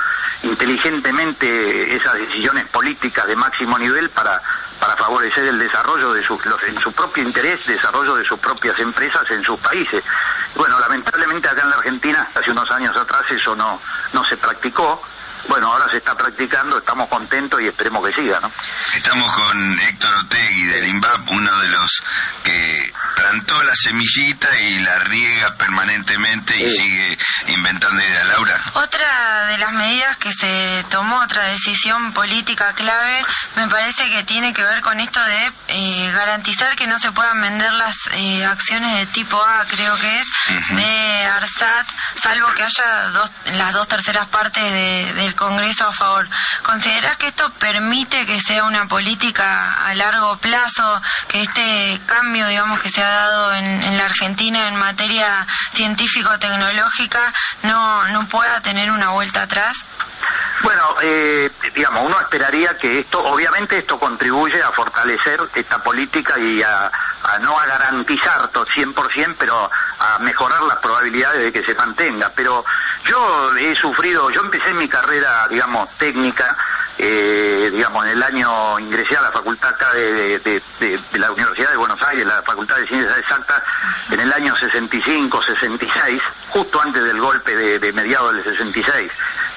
inteligentemente 0.44 1.96
esas 1.96 2.14
decisiones 2.14 2.68
políticas 2.70 3.28
de 3.28 3.36
máximo 3.36 3.78
nivel 3.78 4.10
para, 4.10 4.42
para 4.80 4.96
favorecer 4.96 5.46
el 5.46 5.60
desarrollo 5.60 6.14
de 6.14 6.24
sus, 6.24 6.40
en 6.68 6.80
su 6.80 6.92
propio 6.94 7.24
interés, 7.24 7.66
desarrollo 7.66 8.16
de 8.16 8.24
sus 8.24 8.40
propias 8.40 8.80
empresas 8.80 9.24
en 9.32 9.44
sus 9.44 9.60
países. 9.60 10.04
Bueno, 10.58 10.80
lamentablemente 10.80 11.48
acá 11.48 11.62
en 11.62 11.70
la 11.70 11.76
Argentina, 11.76 12.28
hace 12.34 12.52
unos 12.52 12.70
años 12.72 12.96
atrás, 12.98 13.22
eso 13.30 13.56
no, 13.56 13.80
no 14.14 14.24
se 14.24 14.36
practicó. 14.38 15.00
Bueno, 15.48 15.72
ahora 15.72 15.90
se 15.90 15.98
está 15.98 16.16
practicando, 16.16 16.78
estamos 16.78 17.08
contentos 17.10 17.60
y 17.62 17.68
esperemos 17.68 18.06
que 18.06 18.14
siga, 18.22 18.40
¿no? 18.42 18.52
Estamos 18.94 19.32
con 19.32 19.80
Héctor 19.80 20.14
Otegui 20.26 20.64
del 20.66 20.88
INVAP, 20.88 21.32
uno 21.32 21.58
de 21.60 21.68
los 21.70 22.04
que 22.44 22.94
plantó 23.16 23.64
la 23.64 23.76
semillita 23.76 24.60
y 24.60 24.80
la 24.80 25.00
riega 25.00 25.56
permanentemente 25.56 26.58
y 26.58 26.70
sigue 26.70 27.18
inventando 27.48 28.02
ideas. 28.02 28.28
Laura. 28.28 28.62
Otra 28.74 29.46
de 29.48 29.58
las 29.58 29.72
medidas 29.72 30.18
que 30.18 30.34
se 30.34 30.86
tomó, 30.90 31.20
otra 31.22 31.48
decisión 31.48 32.14
política 32.14 32.74
clave, 32.74 33.24
me 33.56 33.68
parece 33.68 34.10
que 34.10 34.24
tiene 34.24 34.54
que 34.54 34.64
ver 34.64 34.82
con 34.82 35.00
esto 35.00 35.24
de 35.24 35.52
eh, 35.70 36.12
garantizar 36.14 36.76
que 36.76 36.88
no 36.88 36.98
se 36.98 37.12
puedan 37.12 37.42
vender 37.42 37.72
las 37.74 37.96
eh, 38.14 38.46
acciones 38.46 38.98
de 38.98 39.06
tipo 39.08 39.42
A, 39.42 39.66
creo 39.68 39.98
que 39.98 40.20
es, 40.20 40.28
de 40.70 41.26
ARSAT, 41.26 41.88
salvo 42.22 42.54
que 42.54 42.64
haya 42.64 43.10
dos, 43.10 43.32
las 43.54 43.74
dos 43.74 43.88
terceras 43.88 44.28
partes 44.28 44.64
del 45.16 45.36
Congreso 45.38 45.88
a 45.88 45.94
favor. 45.94 46.28
¿Consideras 46.64 47.16
que 47.16 47.28
esto 47.28 47.50
permite 47.52 48.26
que 48.26 48.42
sea 48.42 48.66
una 48.66 48.88
política 48.88 49.74
a 49.74 49.96
largo 49.96 50.36
plazo, 50.38 51.02
que 51.30 51.44
este 51.44 52.02
cambio, 52.06 52.48
digamos, 52.48 52.82
que 52.82 52.92
se 52.92 53.02
ha 53.02 53.10
dado 53.10 53.54
en, 53.54 53.98
la 53.98 54.06
Argentina 54.06 54.68
en 54.68 54.76
materia 54.76 55.48
científico-tecnológica 55.72 57.34
no, 57.64 58.06
no 58.08 58.28
pueda 58.28 58.60
tener 58.62 58.92
una 58.92 59.12
vuelta 59.12 59.44
atrás? 59.44 59.78
Bueno, 60.62 60.96
eh, 61.04 61.50
digamos, 61.76 62.06
uno 62.06 62.20
esperaría 62.20 62.76
que 62.76 63.00
esto, 63.00 63.24
obviamente 63.24 63.78
esto 63.78 63.98
contribuye 64.00 64.62
a 64.62 64.72
fortalecer 64.72 65.40
esta 65.54 65.78
política 65.84 66.34
y 66.40 66.62
a, 66.64 66.92
no 67.42 67.58
a 67.58 67.66
garantizar 67.66 68.48
todo 68.50 68.66
100%, 68.66 69.36
pero 69.38 69.70
a 70.00 70.20
mejorar 70.20 70.62
las 70.64 70.78
probabilidades 70.80 71.44
de 71.44 71.54
que 71.54 71.66
se 71.66 71.76
mantenga. 71.76 72.32
Pero 72.36 72.66
yo 73.08 73.56
he 73.56 73.76
sufrido, 73.76 74.30
yo 74.30 74.42
empecé 74.42 74.74
mi 74.74 74.88
carrera, 74.88 75.48
digamos, 75.50 75.90
técnica, 75.98 76.56
eh, 76.98 77.70
digamos, 77.72 78.06
en 78.06 78.12
el 78.12 78.24
año 78.24 78.80
ingresé 78.80 79.16
a 79.18 79.22
la 79.22 79.32
facultad 79.32 79.70
acá 79.70 79.94
de, 79.94 80.62
la 81.14 81.32
Universidad 81.32 81.72
de 81.72 81.78
Buenos 81.78 82.02
Aires, 82.02 82.26
la 82.26 82.42
Facultad 82.42 82.78
de 82.78 82.88
Ciencias 82.88 83.18
Exactas, 83.18 83.62
en 84.12 84.20
el 84.20 84.32
año 84.34 84.56
65, 84.56 85.42
66, 85.42 86.22
justo 86.50 86.82
antes 86.82 87.04
del 87.04 87.20
golpe 87.20 87.56
de, 87.56 87.94
mediados 87.94 88.34
del 88.34 88.44
66 88.44 89.12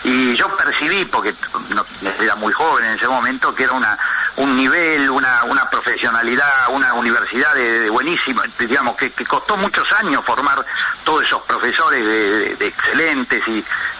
y 0.04 0.34
yo 0.34 0.48
percibí, 0.56 1.04
porque 1.06 1.34
era 2.20 2.34
muy 2.36 2.52
joven 2.52 2.86
en 2.86 2.94
ese 2.94 3.08
momento, 3.08 3.54
que 3.54 3.64
era 3.64 3.72
una 3.72 3.98
un 4.40 4.56
nivel, 4.56 5.10
una, 5.10 5.44
una 5.44 5.68
profesionalidad, 5.68 6.68
una 6.70 6.94
universidad 6.94 7.54
de, 7.54 7.90
buenísima, 7.90 8.42
digamos, 8.58 8.96
que, 8.96 9.10
costó 9.24 9.56
muchos 9.56 9.84
años 9.98 10.24
formar 10.24 10.64
todos 11.04 11.24
esos 11.24 11.42
profesores 11.42 12.04
de, 12.58 12.66
excelentes 12.66 13.40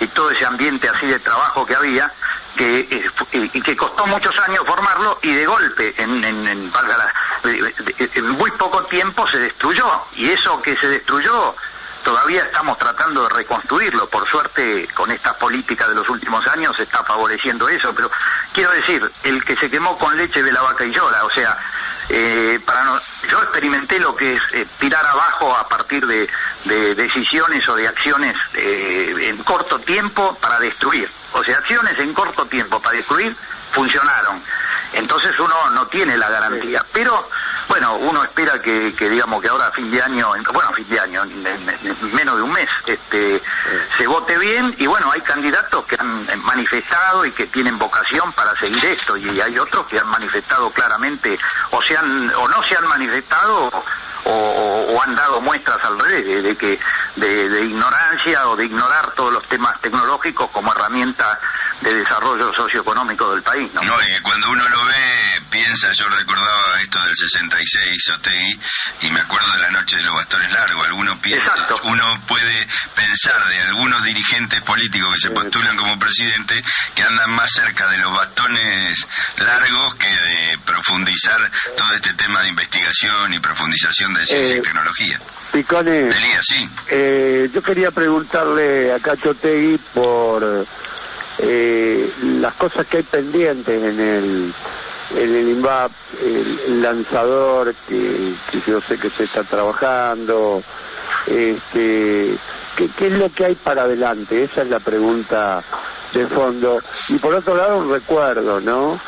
y, 0.00 0.06
todo 0.08 0.30
ese 0.30 0.44
ambiente 0.44 0.88
así 0.88 1.06
de 1.06 1.18
trabajo 1.18 1.64
que 1.64 1.74
había, 1.74 2.10
que, 2.56 2.80
eh, 2.80 3.50
y 3.52 3.60
que 3.60 3.76
costó 3.76 4.06
muchos 4.06 4.36
años 4.40 4.66
formarlo 4.66 5.18
y 5.22 5.32
de 5.32 5.46
golpe, 5.46 5.94
en, 6.02 6.24
en, 6.24 6.46
en, 6.46 6.70
en 8.14 8.30
muy 8.30 8.50
poco 8.52 8.82
tiempo 8.84 9.26
se 9.28 9.38
destruyó. 9.38 9.86
Y 10.16 10.30
eso 10.30 10.60
que 10.62 10.74
se 10.80 10.88
destruyó 10.88 11.54
todavía 12.02 12.44
estamos 12.44 12.78
tratando 12.78 13.22
de 13.24 13.28
reconstruirlo. 13.30 14.06
Por 14.08 14.28
suerte, 14.28 14.86
con 14.94 15.10
esta 15.10 15.32
política 15.34 15.88
de 15.88 15.94
los 15.94 16.08
últimos 16.08 16.46
años 16.48 16.74
se 16.76 16.84
está 16.84 17.02
favoreciendo 17.04 17.68
eso. 17.68 17.92
Pero 17.94 18.10
quiero 18.52 18.70
decir, 18.72 19.10
el 19.24 19.44
que 19.44 19.54
se 19.56 19.70
quemó 19.70 19.96
con 19.96 20.16
leche 20.16 20.42
de 20.42 20.52
la 20.52 20.62
vaca 20.62 20.84
y 20.84 20.92
llora, 20.92 21.24
o 21.24 21.30
sea, 21.30 21.56
eh, 22.08 22.58
para 22.64 22.84
no, 22.84 22.98
yo 23.30 23.40
experimenté 23.42 24.00
lo 24.00 24.14
que 24.16 24.32
es 24.32 24.40
eh, 24.52 24.66
tirar 24.78 25.04
abajo 25.06 25.56
a 25.56 25.68
partir 25.68 26.04
de, 26.06 26.28
decisiones 26.94 27.66
o 27.68 27.76
de 27.76 27.86
acciones 27.86 28.36
eh, 28.54 29.28
en 29.28 29.38
corto 29.44 29.78
tiempo 29.78 30.36
para 30.40 30.58
destruir. 30.58 31.08
O 31.32 31.42
sea, 31.42 31.58
acciones 31.58 31.98
en 31.98 32.12
corto 32.12 32.44
tiempo 32.46 32.80
para 32.80 32.96
destruir 32.96 33.34
funcionaron. 33.70 34.42
Entonces 34.92 35.38
uno 35.38 35.70
no 35.70 35.86
tiene 35.86 36.16
la 36.16 36.28
garantía. 36.28 36.84
Pero 36.92 37.28
bueno, 37.70 37.94
uno 37.98 38.24
espera 38.24 38.58
que, 38.58 38.90
digamos 38.90 39.40
que 39.40 39.48
ahora 39.48 39.68
a 39.68 39.70
fin 39.70 39.88
de 39.92 40.02
año, 40.02 40.32
bueno, 40.52 40.70
a 40.70 40.74
fin 40.74 40.88
de 40.88 40.98
año, 40.98 41.22
en, 41.22 41.40
menos 42.14 42.36
de 42.36 42.42
un 42.42 42.52
mes, 42.52 42.68
este, 42.84 43.40
se 43.96 44.06
vote 44.08 44.36
bien 44.38 44.74
y 44.78 44.88
bueno, 44.88 45.08
hay 45.12 45.20
candidatos 45.20 45.86
que 45.86 45.94
han 45.96 46.26
manifestado 46.42 47.24
y 47.24 47.30
que 47.30 47.46
tienen 47.46 47.78
vocación 47.78 48.32
para 48.32 48.56
seguir 48.56 48.84
esto 48.86 49.16
y 49.16 49.40
hay 49.40 49.56
otros 49.56 49.86
que 49.86 50.00
han 50.00 50.08
manifestado 50.08 50.68
claramente 50.70 51.38
o 51.70 51.80
se 51.80 51.96
han 51.96 52.34
o 52.34 52.48
no 52.48 52.60
se 52.64 52.76
han 52.76 52.88
manifestado 52.88 53.68
o, 54.24 55.02
han 55.02 55.14
dado 55.14 55.40
muestras 55.40 55.78
al 55.82 55.98
revés 55.98 56.42
de, 56.42 56.56
que 56.56 56.78
de, 57.16 57.64
ignorancia 57.64 58.48
o 58.48 58.56
de 58.56 58.66
ignorar 58.66 59.12
todos 59.12 59.32
los 59.32 59.46
temas 59.46 59.80
tecnológicos 59.80 60.50
como 60.50 60.72
herramienta 60.72 61.38
de 61.80 61.94
desarrollo 61.94 62.52
socioeconómico 62.52 63.32
del 63.32 63.42
país. 63.42 63.72
No, 63.74 63.82
y 63.82 64.20
cuando 64.22 64.50
uno 64.50 64.68
lo 64.68 64.84
ve, 64.84 65.42
piensa, 65.50 65.92
yo 65.92 66.08
recordaba 66.08 66.80
esto 66.82 67.02
del 67.04 67.16
66, 67.16 68.08
Otegui, 68.16 68.60
y 69.02 69.10
me 69.10 69.20
acuerdo 69.20 69.50
de 69.52 69.58
la 69.58 69.70
noche 69.70 69.96
de 69.96 70.02
los 70.02 70.14
bastones 70.14 70.52
largos. 70.52 70.86
Alguno 70.86 71.20
piensa, 71.20 71.54
uno 71.84 72.22
puede 72.26 72.68
pensar 72.94 73.48
de 73.48 73.62
algunos 73.62 74.02
dirigentes 74.04 74.60
políticos 74.60 75.14
que 75.14 75.28
se 75.28 75.30
postulan 75.30 75.76
como 75.76 75.98
presidente 75.98 76.62
que 76.94 77.02
andan 77.02 77.30
más 77.30 77.50
cerca 77.50 77.88
de 77.88 77.98
los 77.98 78.12
bastones 78.12 79.06
largos 79.38 79.94
que 79.94 80.08
de 80.08 80.58
profundizar 80.66 81.50
todo 81.76 81.94
este 81.94 82.12
tema 82.14 82.42
de 82.42 82.48
investigación 82.48 83.32
y 83.32 83.38
profundización 83.38 84.12
de 84.14 84.26
ciencia 84.26 84.56
y 84.56 84.58
eh, 84.58 84.62
tecnología. 84.62 85.20
Picone, 85.52 86.10
sí. 86.42 86.68
Eh, 86.90 87.50
yo 87.52 87.62
quería 87.62 87.90
preguntarle 87.90 88.92
a 88.92 89.00
Cacho 89.00 89.34
Tegui 89.34 89.78
por 89.92 90.66
eh, 91.38 92.10
las 92.40 92.54
cosas 92.54 92.86
que 92.86 92.98
hay 92.98 93.02
pendientes 93.02 93.82
en 93.82 94.00
el 94.00 94.52
en 95.16 95.34
el 95.34 95.48
INVAP, 95.48 95.90
el, 96.22 96.82
lanzador 96.82 97.74
que, 97.88 98.32
yo 98.66 98.80
sé 98.80 98.96
que 98.98 99.10
se 99.10 99.24
está 99.24 99.42
trabajando, 99.42 100.62
este, 101.26 102.36
¿qué, 102.76 103.06
es 103.06 103.12
lo 103.12 103.28
que 103.32 103.46
hay 103.46 103.54
para 103.54 103.82
adelante? 103.82 104.44
Esa 104.44 104.62
es 104.62 104.70
la 104.70 104.78
pregunta 104.78 105.62
de 106.14 106.26
fondo. 106.26 106.78
Y 107.08 107.18
por 107.18 107.34
otro 107.34 107.56
lado, 107.56 107.78
un 107.78 107.90
recuerdo, 107.90 108.60
¿no? 108.60 109.00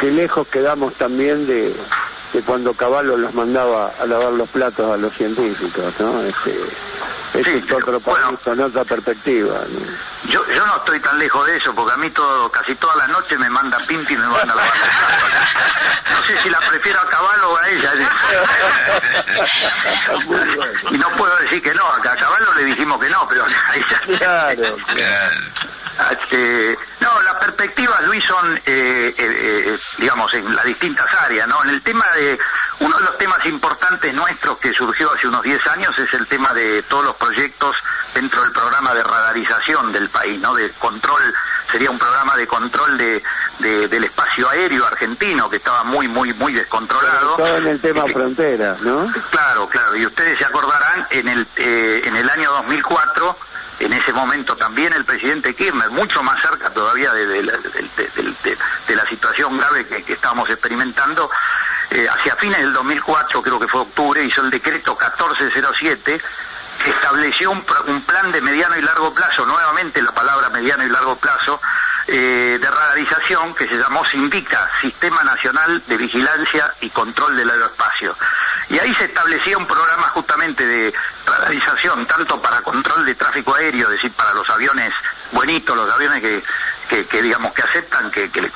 Qué 0.00 0.10
lejos 0.10 0.46
quedamos 0.48 0.94
también 0.94 1.46
de, 1.46 1.74
de 2.32 2.42
cuando 2.42 2.74
Caballo 2.74 3.16
los 3.16 3.32
mandaba 3.34 3.94
a 3.98 4.04
lavar 4.04 4.32
los 4.32 4.48
platos 4.50 4.90
a 4.90 4.96
los 4.96 5.14
científicos, 5.14 5.94
¿no? 5.98 6.22
Este, 6.22 6.54
ese 7.34 7.58
es 7.58 7.72
otro 7.72 8.00
bueno, 8.00 8.38
en 8.46 8.60
otra 8.60 8.84
perspectiva. 8.84 9.60
Yo, 10.28 10.40
yo 10.66 10.72
no 10.72 10.78
estoy 10.78 11.00
tan 11.00 11.18
lejos 11.18 11.46
de 11.46 11.56
eso, 11.56 11.74
porque 11.74 11.94
a 11.94 11.96
mí 11.96 12.10
todo, 12.10 12.50
casi 12.50 12.74
toda 12.74 12.96
la 12.96 13.06
noche 13.08 13.38
me 13.38 13.48
manda 13.48 13.78
Pimpi 13.86 14.14
y 14.14 14.16
me 14.16 14.28
manda 14.28 14.54
la 14.54 14.62
No 14.62 16.26
sé 16.26 16.36
si 16.42 16.50
la 16.50 16.58
prefiero 16.60 17.00
a 17.00 17.08
Caballo 17.08 17.50
o 17.50 17.58
a 17.58 17.68
ella. 17.68 17.92
y 20.90 20.98
no 20.98 21.10
puedo 21.10 21.36
decir 21.38 21.62
que 21.62 21.74
no, 21.74 21.86
a 21.86 22.00
Caballo 22.00 22.54
le 22.56 22.64
dijimos 22.64 23.00
que 23.00 23.08
no, 23.08 23.26
pero 23.28 23.44
a 23.44 23.76
ella... 23.76 24.18
Claro, 24.18 24.76
Este, 25.98 26.76
no, 27.00 27.22
las 27.22 27.34
perspectivas, 27.34 28.00
Luis, 28.02 28.22
son, 28.24 28.54
eh, 28.54 28.60
eh, 28.66 29.14
eh, 29.18 29.78
digamos, 29.98 30.32
en 30.34 30.54
las 30.54 30.64
distintas 30.64 31.06
áreas, 31.22 31.48
¿no? 31.48 31.62
En 31.64 31.70
el 31.70 31.82
tema 31.82 32.04
de, 32.16 32.38
uno 32.80 32.98
de 32.98 33.04
los 33.04 33.16
temas 33.16 33.38
importantes 33.46 34.12
nuestros 34.14 34.58
que 34.58 34.74
surgió 34.74 35.12
hace 35.12 35.26
unos 35.26 35.42
10 35.42 35.66
años 35.68 35.98
es 35.98 36.12
el 36.12 36.26
tema 36.26 36.52
de 36.52 36.82
todos 36.82 37.06
los 37.06 37.16
proyectos 37.16 37.76
dentro 38.14 38.42
del 38.42 38.52
programa 38.52 38.94
de 38.94 39.02
radarización 39.02 39.90
del 39.90 40.10
país, 40.10 40.38
¿no? 40.40 40.54
De 40.54 40.70
control, 40.72 41.34
sería 41.72 41.90
un 41.90 41.98
programa 41.98 42.36
de 42.36 42.46
control 42.46 42.98
de, 42.98 43.22
del 43.58 44.04
espacio 44.04 44.50
aéreo 44.50 44.86
argentino 44.86 45.48
que 45.48 45.56
estaba 45.56 45.82
muy, 45.84 46.08
muy, 46.08 46.32
muy 46.34 46.52
descontrolado. 46.52 47.36
Todo 47.36 47.56
en 47.56 47.68
el 47.68 47.80
tema 47.80 48.04
frontera, 48.06 48.76
¿no? 48.80 49.10
Claro, 49.30 49.66
claro, 49.66 49.96
y 49.96 50.04
ustedes 50.04 50.34
se 50.38 50.44
acordarán, 50.44 51.06
en 51.10 51.28
el, 51.28 51.46
en 51.56 52.16
el 52.16 52.28
año 52.28 52.52
2004 52.52 53.36
en 53.80 53.92
ese 53.92 54.12
momento 54.12 54.56
también 54.56 54.92
el 54.92 55.04
presidente 55.04 55.54
Kirchner, 55.54 55.90
mucho 55.90 56.22
más 56.22 56.40
cerca 56.40 56.70
todavía 56.70 57.12
de, 57.12 57.42
la 57.42 59.06
situación 59.10 59.56
grave 59.56 59.86
que, 59.86 60.12
estábamos 60.12 60.48
experimentando, 60.48 61.28
eh, 61.90 62.06
hacia 62.08 62.36
fines 62.36 62.58
del 62.58 62.72
2004, 62.72 63.42
creo 63.42 63.60
que 63.60 63.68
fue 63.68 63.82
octubre, 63.82 64.24
hizo 64.24 64.42
el 64.42 64.50
decreto 64.50 64.92
1407 64.92 66.20
que 66.82 66.90
estableció 66.90 67.50
un 67.50 68.02
plan 68.02 68.30
de 68.30 68.40
mediano 68.40 68.76
y 68.76 68.82
largo 68.82 69.12
plazo, 69.12 69.46
nuevamente 69.46 70.02
la 70.02 70.12
palabra 70.12 70.50
mediano 70.50 70.84
y 70.84 70.88
largo 70.88 71.16
plazo, 71.16 71.58
eh, 72.08 72.58
de 72.60 72.70
radarización 72.70 73.54
que 73.54 73.66
se 73.66 73.76
llamó 73.76 74.04
SINDICA, 74.04 74.68
Sistema 74.80 75.22
Nacional 75.24 75.82
de 75.86 75.96
Vigilancia 75.96 76.72
y 76.80 76.90
Control 76.90 77.36
del 77.36 77.50
Aeroespacio. 77.50 78.16
Y 78.68 78.78
ahí 78.78 78.92
se 78.98 79.06
establecía 79.06 79.58
un 79.58 79.66
programa 79.66 80.08
justamente 80.10 80.66
de 80.66 80.94
radarización, 81.26 82.06
tanto 82.06 82.40
para 82.40 82.60
control 82.62 83.04
de 83.04 83.14
tráfico 83.14 83.54
aéreo, 83.54 83.90
es 83.90 83.96
decir, 83.96 84.12
para 84.12 84.34
los 84.34 84.48
aviones 84.50 84.92
buenitos, 85.32 85.76
los 85.76 85.92
aviones 85.92 86.22
que, 86.88 87.04
que, 87.06 87.22
digamos 87.22 87.52
que 87.52 87.62
aceptan 87.62 88.10
que, 88.10 88.30
que 88.30 88.50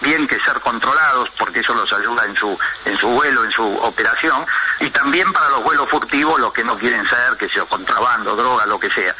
bien 0.00 0.26
que 0.26 0.36
ser 0.44 0.60
controlados, 0.60 1.30
porque 1.38 1.60
eso 1.60 1.74
los 1.74 1.92
ayuda 1.92 2.24
en 2.26 2.36
su, 2.36 2.58
en 2.84 2.98
su 2.98 3.08
vuelo, 3.08 3.44
en 3.44 3.50
su 3.50 3.64
operación, 3.64 4.44
y 4.80 4.90
también 4.90 5.32
para 5.32 5.48
los 5.50 5.64
vuelos 5.64 5.88
furtivos, 5.90 6.40
los 6.40 6.52
que 6.52 6.64
no 6.64 6.76
quieren 6.78 7.06
ser, 7.06 7.36
que 7.36 7.48
sea 7.48 7.64
contrabando, 7.64 8.36
droga, 8.36 8.66
lo 8.66 8.78
que 8.78 8.90
sea. 8.90 9.14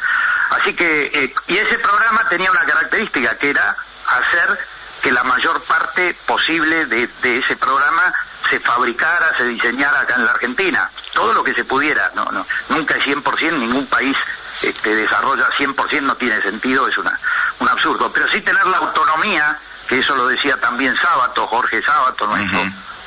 Así 0.49 0.73
que, 0.73 1.03
eh, 1.13 1.33
y 1.47 1.57
ese 1.57 1.77
programa 1.79 2.27
tenía 2.29 2.51
una 2.51 2.65
característica 2.65 3.35
que 3.35 3.49
era 3.49 3.75
hacer 4.07 4.59
que 5.01 5.11
la 5.11 5.23
mayor 5.23 5.61
parte 5.63 6.15
posible 6.25 6.85
de, 6.85 7.03
ese 7.03 7.57
programa 7.57 8.01
se 8.49 8.59
fabricara, 8.59 9.31
se 9.37 9.45
diseñara 9.45 9.99
acá 9.99 10.15
en 10.15 10.25
la 10.25 10.31
Argentina. 10.31 10.89
Todo 11.13 11.33
lo 11.33 11.43
que 11.43 11.51
se 11.53 11.65
pudiera, 11.65 12.09
no, 12.15 12.25
no, 12.31 12.45
nunca 12.69 12.95
es 12.95 13.03
100%, 13.03 13.59
ningún 13.59 13.85
país 13.87 14.15
este, 14.61 14.95
desarrolla 14.95 15.45
100%, 15.57 16.01
no 16.01 16.15
tiene 16.15 16.41
sentido, 16.41 16.87
es 16.87 16.97
una, 16.97 17.19
un 17.59 17.67
absurdo. 17.67 18.11
Pero 18.13 18.27
sí 18.29 18.39
tener 18.41 18.65
la 18.65 18.77
autonomía, 18.77 19.57
que 19.87 19.99
eso 19.99 20.15
lo 20.15 20.27
decía 20.27 20.55
también 20.57 20.95
Sábato, 20.95 21.45
Jorge 21.47 21.81
Sábato, 21.81 22.25
nuestro 22.25 22.59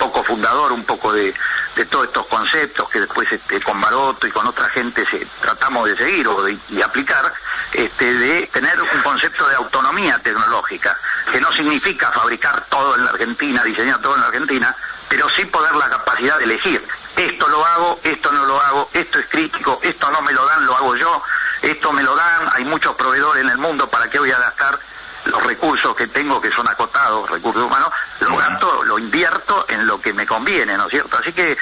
poco 0.06 0.22
fundador, 0.22 0.72
un 0.72 0.84
poco 0.84 1.12
de, 1.12 1.34
de 1.74 1.84
todos 1.86 2.06
estos 2.06 2.26
conceptos 2.26 2.88
que 2.88 3.00
después 3.00 3.26
este, 3.32 3.60
con 3.60 3.80
Baroto 3.80 4.26
y 4.26 4.30
con 4.30 4.46
otra 4.46 4.68
gente 4.70 5.04
se, 5.10 5.26
tratamos 5.40 5.88
de 5.88 5.96
seguir 5.96 6.28
o 6.28 6.42
de, 6.42 6.56
aplicar, 6.82 7.32
este, 7.72 8.12
de 8.14 8.46
tener 8.46 8.76
un 8.80 9.02
concepto 9.02 9.48
de 9.48 9.56
autonomía 9.56 10.18
tecnológica, 10.20 10.96
que 11.32 11.40
no 11.40 11.50
significa 11.52 12.12
fabricar 12.12 12.64
todo 12.66 12.94
en 12.94 13.04
la 13.04 13.10
Argentina, 13.10 13.64
diseñar 13.64 14.00
todo 14.00 14.14
en 14.14 14.20
la 14.20 14.28
Argentina, 14.28 14.74
pero 15.08 15.26
sí 15.36 15.44
poder 15.46 15.74
la 15.74 15.88
capacidad 15.88 16.38
de 16.38 16.44
elegir. 16.44 16.82
Esto 17.16 17.48
lo 17.48 17.66
hago, 17.66 17.98
esto 18.04 18.30
no 18.30 18.44
lo 18.44 18.60
hago, 18.60 18.88
esto 18.92 19.18
es 19.18 19.28
crítico, 19.28 19.80
esto 19.82 20.10
no 20.10 20.20
me 20.20 20.32
lo 20.32 20.46
dan, 20.46 20.64
lo 20.66 20.76
hago 20.76 20.94
yo, 20.94 21.20
esto 21.62 21.92
me 21.92 22.04
lo 22.04 22.14
dan, 22.14 22.48
hay 22.52 22.64
muchos 22.64 22.94
proveedores 22.94 23.42
en 23.42 23.50
el 23.50 23.58
mundo, 23.58 23.88
¿para 23.88 24.08
qué 24.08 24.20
voy 24.20 24.30
a 24.30 24.38
gastar? 24.38 24.78
Los 25.26 25.42
recursos 25.42 25.94
que 25.94 26.06
tengo, 26.08 26.40
que 26.40 26.50
son 26.50 26.68
acotados, 26.68 27.28
recursos 27.30 27.64
humanos, 27.64 27.92
lo 28.20 28.36
gasto, 28.36 28.82
lo 28.84 28.98
invierto 28.98 29.64
en 29.68 29.86
lo 29.86 30.00
que 30.00 30.12
me 30.12 30.26
conviene, 30.26 30.76
¿no 30.76 30.86
es 30.86 30.90
cierto? 30.90 31.18
Así 31.18 31.32
que 31.32 31.56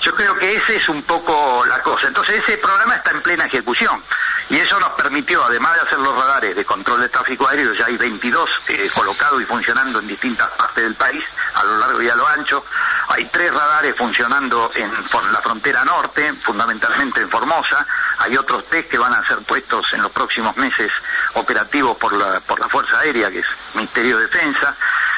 yo 0.00 0.14
creo 0.14 0.34
que 0.36 0.54
ese 0.54 0.76
es 0.76 0.88
un 0.88 1.02
poco 1.02 1.64
la 1.66 1.80
cosa. 1.80 2.08
Entonces 2.08 2.40
ese 2.42 2.58
programa 2.58 2.94
está 2.94 3.10
en 3.10 3.22
plena 3.22 3.46
ejecución 3.46 4.02
y 4.50 4.56
eso 4.56 4.80
nos 4.80 4.90
permitió, 4.90 5.44
además 5.44 5.74
de 5.76 5.80
hacer 5.82 5.98
los 6.00 6.12
radares 6.12 6.56
de 6.56 6.64
control 6.64 7.00
de 7.00 7.08
tráfico 7.08 7.48
aéreo, 7.48 7.72
ya 7.72 7.86
hay 7.86 7.96
22 7.96 8.50
eh, 8.68 8.90
colocados 8.92 9.40
y 9.40 9.44
funcionando 9.44 10.00
en 10.00 10.08
distintas 10.08 10.50
partes 10.50 10.82
del 10.82 10.96
país, 10.96 11.24
a 11.54 11.62
lo 11.62 11.78
largo 11.78 12.02
y 12.02 12.08
a 12.08 12.16
lo 12.16 12.26
ancho. 12.26 12.64
hay 13.08 13.24
tres 13.26 13.52
radares 13.52 13.96
funcionando 13.96 14.68
en 14.74 14.90
la 15.32 15.40
frontera 15.40 15.84
norte, 15.84 16.34
fundamentalmente 16.34 17.20
en 17.20 17.28
Formosa, 17.28 17.86
hay 18.18 18.36
otros 18.36 18.64
tres 18.68 18.86
que 18.86 18.98
van 18.98 19.14
a 19.14 19.24
ser 19.24 19.38
puestos 19.38 19.86
en 19.92 20.02
los 20.02 20.10
próximos 20.10 20.56
meses 20.56 20.90
operativos 21.34 21.96
por 21.96 22.12
la, 22.12 22.40
por 22.40 22.58
la 22.58 22.68
Fuerza 22.68 22.98
Aérea, 22.98 23.28
que 23.28 23.38
es 23.38 23.46
Ministerio 23.74 24.16
de 24.16 24.24
Defensa. 24.24 24.74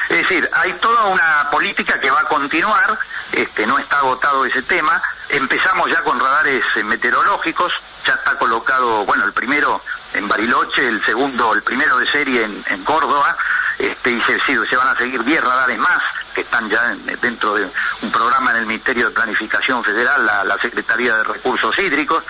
Es 0.09 0.21
decir, 0.21 0.49
hay 0.51 0.77
toda 0.79 1.03
una 1.05 1.49
política 1.49 1.99
que 1.99 2.11
va 2.11 2.21
a 2.21 2.27
continuar, 2.27 2.97
este, 3.31 3.65
no 3.65 3.77
está 3.79 3.99
agotado 3.99 4.45
ese 4.45 4.61
tema, 4.63 5.01
empezamos 5.29 5.91
ya 5.91 6.01
con 6.03 6.19
radares 6.19 6.63
eh, 6.75 6.83
meteorológicos, 6.83 7.71
ya 8.05 8.13
está 8.13 8.35
colocado, 8.37 9.05
bueno, 9.05 9.25
el 9.25 9.33
primero 9.33 9.81
en 10.13 10.27
Bariloche, 10.27 10.87
el 10.87 11.03
segundo, 11.03 11.53
el 11.53 11.63
primero 11.63 11.97
de 11.97 12.07
serie 12.07 12.43
en, 12.43 12.83
Córdoba, 12.83 13.35
este, 13.79 14.11
y 14.11 14.21
se, 14.23 14.37
se, 14.41 14.77
van 14.77 14.87
a 14.89 14.95
seguir 14.95 15.23
10 15.23 15.41
radares 15.41 15.79
más 15.79 15.99
que 16.35 16.41
están 16.41 16.69
ya 16.69 16.93
dentro 17.21 17.55
de 17.55 17.67
un 18.01 18.11
programa 18.11 18.51
en 18.51 18.57
el 18.57 18.65
Ministerio 18.65 19.07
de 19.07 19.11
Planificación 19.11 19.83
Federal, 19.83 20.25
la, 20.25 20.57
Secretaría 20.57 21.15
de 21.15 21.23
Recursos 21.23 21.77
Hídricos. 21.79 22.23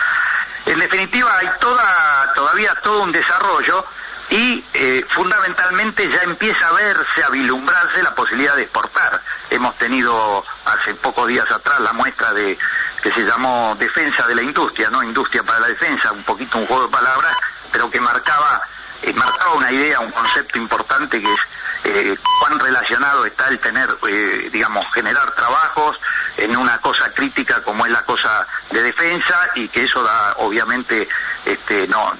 En 0.66 0.80
definitiva, 0.80 1.30
hay 1.38 1.48
toda, 1.60 2.32
todavía 2.34 2.74
todo 2.76 3.02
un 3.02 3.12
desarrollo 3.12 3.86
y 4.30 4.64
eh, 4.74 5.06
fundamentalmente 5.10 6.08
ya 6.10 6.24
empieza 6.24 6.68
a 6.68 6.74
verse, 6.74 7.24
a 7.24 7.30
vilumbrarse 7.30 8.02
la 8.02 8.16
posibilidad 8.16 8.56
de 8.56 8.64
exportar. 8.64 9.20
Hemos 9.50 9.76
tenido 9.78 10.44
hace 10.66 10.96
pocos 10.96 11.28
días 11.28 11.50
atrás 11.52 11.80
la 11.82 11.94
muestra 11.94 12.32
de 12.34 12.58
que 13.02 13.12
se 13.12 13.22
llamó 13.22 13.76
Defensa 13.76 14.26
de 14.28 14.36
la 14.36 14.42
Industria, 14.42 14.90
no 14.90 15.04
Industria 15.04 15.44
para 15.44 15.60
la 15.60 15.68
Defensa, 15.68 16.12
un 16.12 16.24
poquito 16.24 16.58
un 16.58 16.66
juego 16.66 16.84
de 16.84 16.92
palabras, 16.92 17.34
pero 17.72 17.90
que 17.90 18.00
marcaba, 18.00 18.62
eh, 19.02 19.14
marcaba 19.14 19.56
una 19.56 19.72
idea, 19.72 20.00
un 20.00 20.12
concepto 20.12 20.58
importante 20.58 21.22
que 21.22 21.32
es 21.32 21.40
eh, 21.86 22.16
cuán 22.40 22.60
relacionado 22.60 23.26
está 23.26 23.48
el 23.50 23.60
tener, 23.60 23.88
eh, 24.08 24.50
digamos, 24.52 24.86
generar 24.94 25.30
trabajos 25.32 25.98
en 26.38 26.56
una 26.56 26.78
cosa 26.78 27.12
crítica 27.14 27.62
como 27.62 27.86
es 27.86 27.92
la 27.92 28.04
cosa 28.04 28.46
de 28.72 28.82
defensa 28.82 29.50
y 29.56 29.68
que 29.68 29.84
eso 29.84 30.02
da, 30.04 30.34
obviamente, 30.38 31.08
este, 31.46 31.88
no 31.88 32.14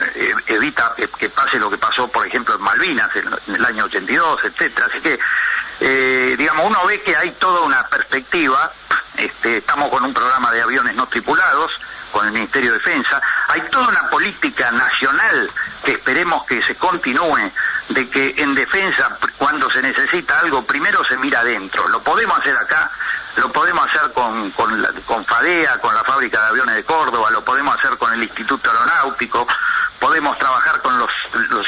evita 0.48 0.94
que, 1.18 1.30
pase 1.30 1.58
lo 1.58 1.70
que 1.70 1.78
pasó, 1.78 2.08
por 2.08 2.28
ejemplo, 2.28 2.56
en 2.56 2.62
Malvinas 2.62 3.10
en, 3.16 3.56
el 3.56 3.66
año 3.66 3.86
82, 3.86 4.44
etcétera. 4.44 4.88
Así 4.92 5.02
que, 5.02 6.36
digamos, 6.36 6.68
uno 6.68 6.86
ve 6.86 7.02
que 7.02 7.16
hay 7.16 7.32
toda 7.34 7.62
una 7.62 7.86
perspectiva. 7.88 8.72
Este, 9.16 9.58
estamos 9.58 9.92
con 9.92 10.04
un 10.04 10.14
programa 10.14 10.52
de 10.52 10.62
aviones 10.62 10.96
no 10.96 11.08
tripulados 11.08 11.72
con 12.14 12.26
el 12.28 12.32
Ministerio 12.32 12.72
de 12.72 12.78
Defensa. 12.78 13.20
Hay 13.50 13.62
toda 13.70 13.90
una 13.90 14.08
política 14.10 14.72
nacional 14.72 15.50
que 15.84 15.94
esperemos 15.94 16.46
que 16.46 16.62
se 16.62 16.76
continúe, 16.76 17.52
de 17.90 18.10
que 18.10 18.34
en 18.38 18.54
defensa, 18.54 19.18
cuando 19.38 19.70
se 19.70 19.82
necesita 19.82 20.40
algo, 20.40 20.66
primero 20.66 21.04
se 21.04 21.18
mira 21.18 21.42
adentro. 21.42 21.88
Lo 21.90 22.02
podemos 22.02 22.40
hacer 22.40 22.56
acá, 22.56 22.90
lo 23.38 23.52
podemos 23.52 23.86
hacer 23.88 24.12
con, 24.12 24.50
con, 24.52 24.86
con 25.06 25.24
FADEA, 25.26 25.78
con 25.80 25.94
la 25.94 26.04
fábrica 26.04 26.42
de 26.42 26.48
aviones 26.50 26.76
de 26.76 26.84
Córdoba, 26.84 27.30
lo 27.32 27.44
podemos 27.44 27.78
hacer 27.78 27.98
con 27.98 28.14
el 28.14 28.24
Instituto 28.24 28.70
Aeronáutico, 28.70 29.46
podemos 30.04 30.38
trabajar 30.38 30.82
con 30.82 31.00
los, 31.00 31.10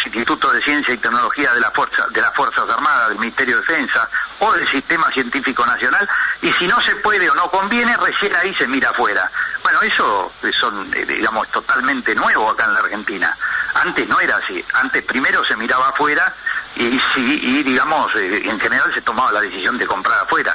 institutos 0.06 0.54
de 0.54 0.62
ciencia 0.62 0.94
y 0.94 0.98
tecnología 0.98 1.54
de, 1.54 1.62
la 1.62 1.72
fuerza, 1.72 2.06
de 2.12 2.20
las 2.20 2.36
Fuerzas 2.36 2.70
Armadas, 2.70 3.08
del 3.08 3.20
Ministerio 3.20 3.56
de 3.56 3.62
Defensa 3.62 4.10
o 4.40 4.52
del 4.52 4.68
Sistema 4.68 5.08
Científico 5.14 5.66
Nacional, 5.66 6.06
y 6.42 6.52
si 6.52 6.68
no 6.68 6.80
se 6.82 6.98
puede 6.98 7.30
o 7.30 7.36
no 7.36 7.50
conviene, 7.50 7.96
recién 7.96 8.36
ahí 8.36 8.54
se 8.56 8.68
mira 8.68 8.90
afuera. 8.90 9.32
Bueno, 9.64 9.80
eso 9.84 10.34
son, 10.52 10.86
eh, 10.94 11.06
digamos, 11.06 11.50
totalmente 11.50 12.14
nuevo 12.14 12.52
acá 12.52 12.66
en 12.66 12.74
la 12.74 12.80
Argentina. 12.82 13.34
Antes 13.76 14.06
no 14.10 14.20
era 14.20 14.36
así. 14.36 14.64
Antes 14.74 15.06
primero 15.06 15.42
se 15.46 15.56
miraba 15.56 15.88
afuera 15.88 16.34
y, 16.76 17.00
y 17.16 17.64
digamos, 17.64 18.14
eh, 18.16 18.50
en 18.50 18.60
general 18.60 18.94
se 18.94 19.02
tomaba 19.02 19.32
la 19.32 19.42
decisión 19.42 19.78
de 19.78 19.86
comprar 19.86 20.22
afuera. 20.22 20.54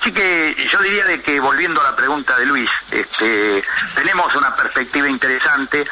Así 0.00 0.12
que 0.12 0.54
yo 0.66 0.78
diría 0.80 1.04
de 1.04 1.20
que, 1.20 1.38
volviendo 1.40 1.80
a 1.82 1.90
la 1.90 1.94
pregunta 1.94 2.38
de 2.38 2.46
Luis, 2.46 2.70
este, 2.90 3.62
tenemos 3.94 4.34
una 4.34 4.56
perspectiva 4.56 5.06
interesante, 5.06 5.86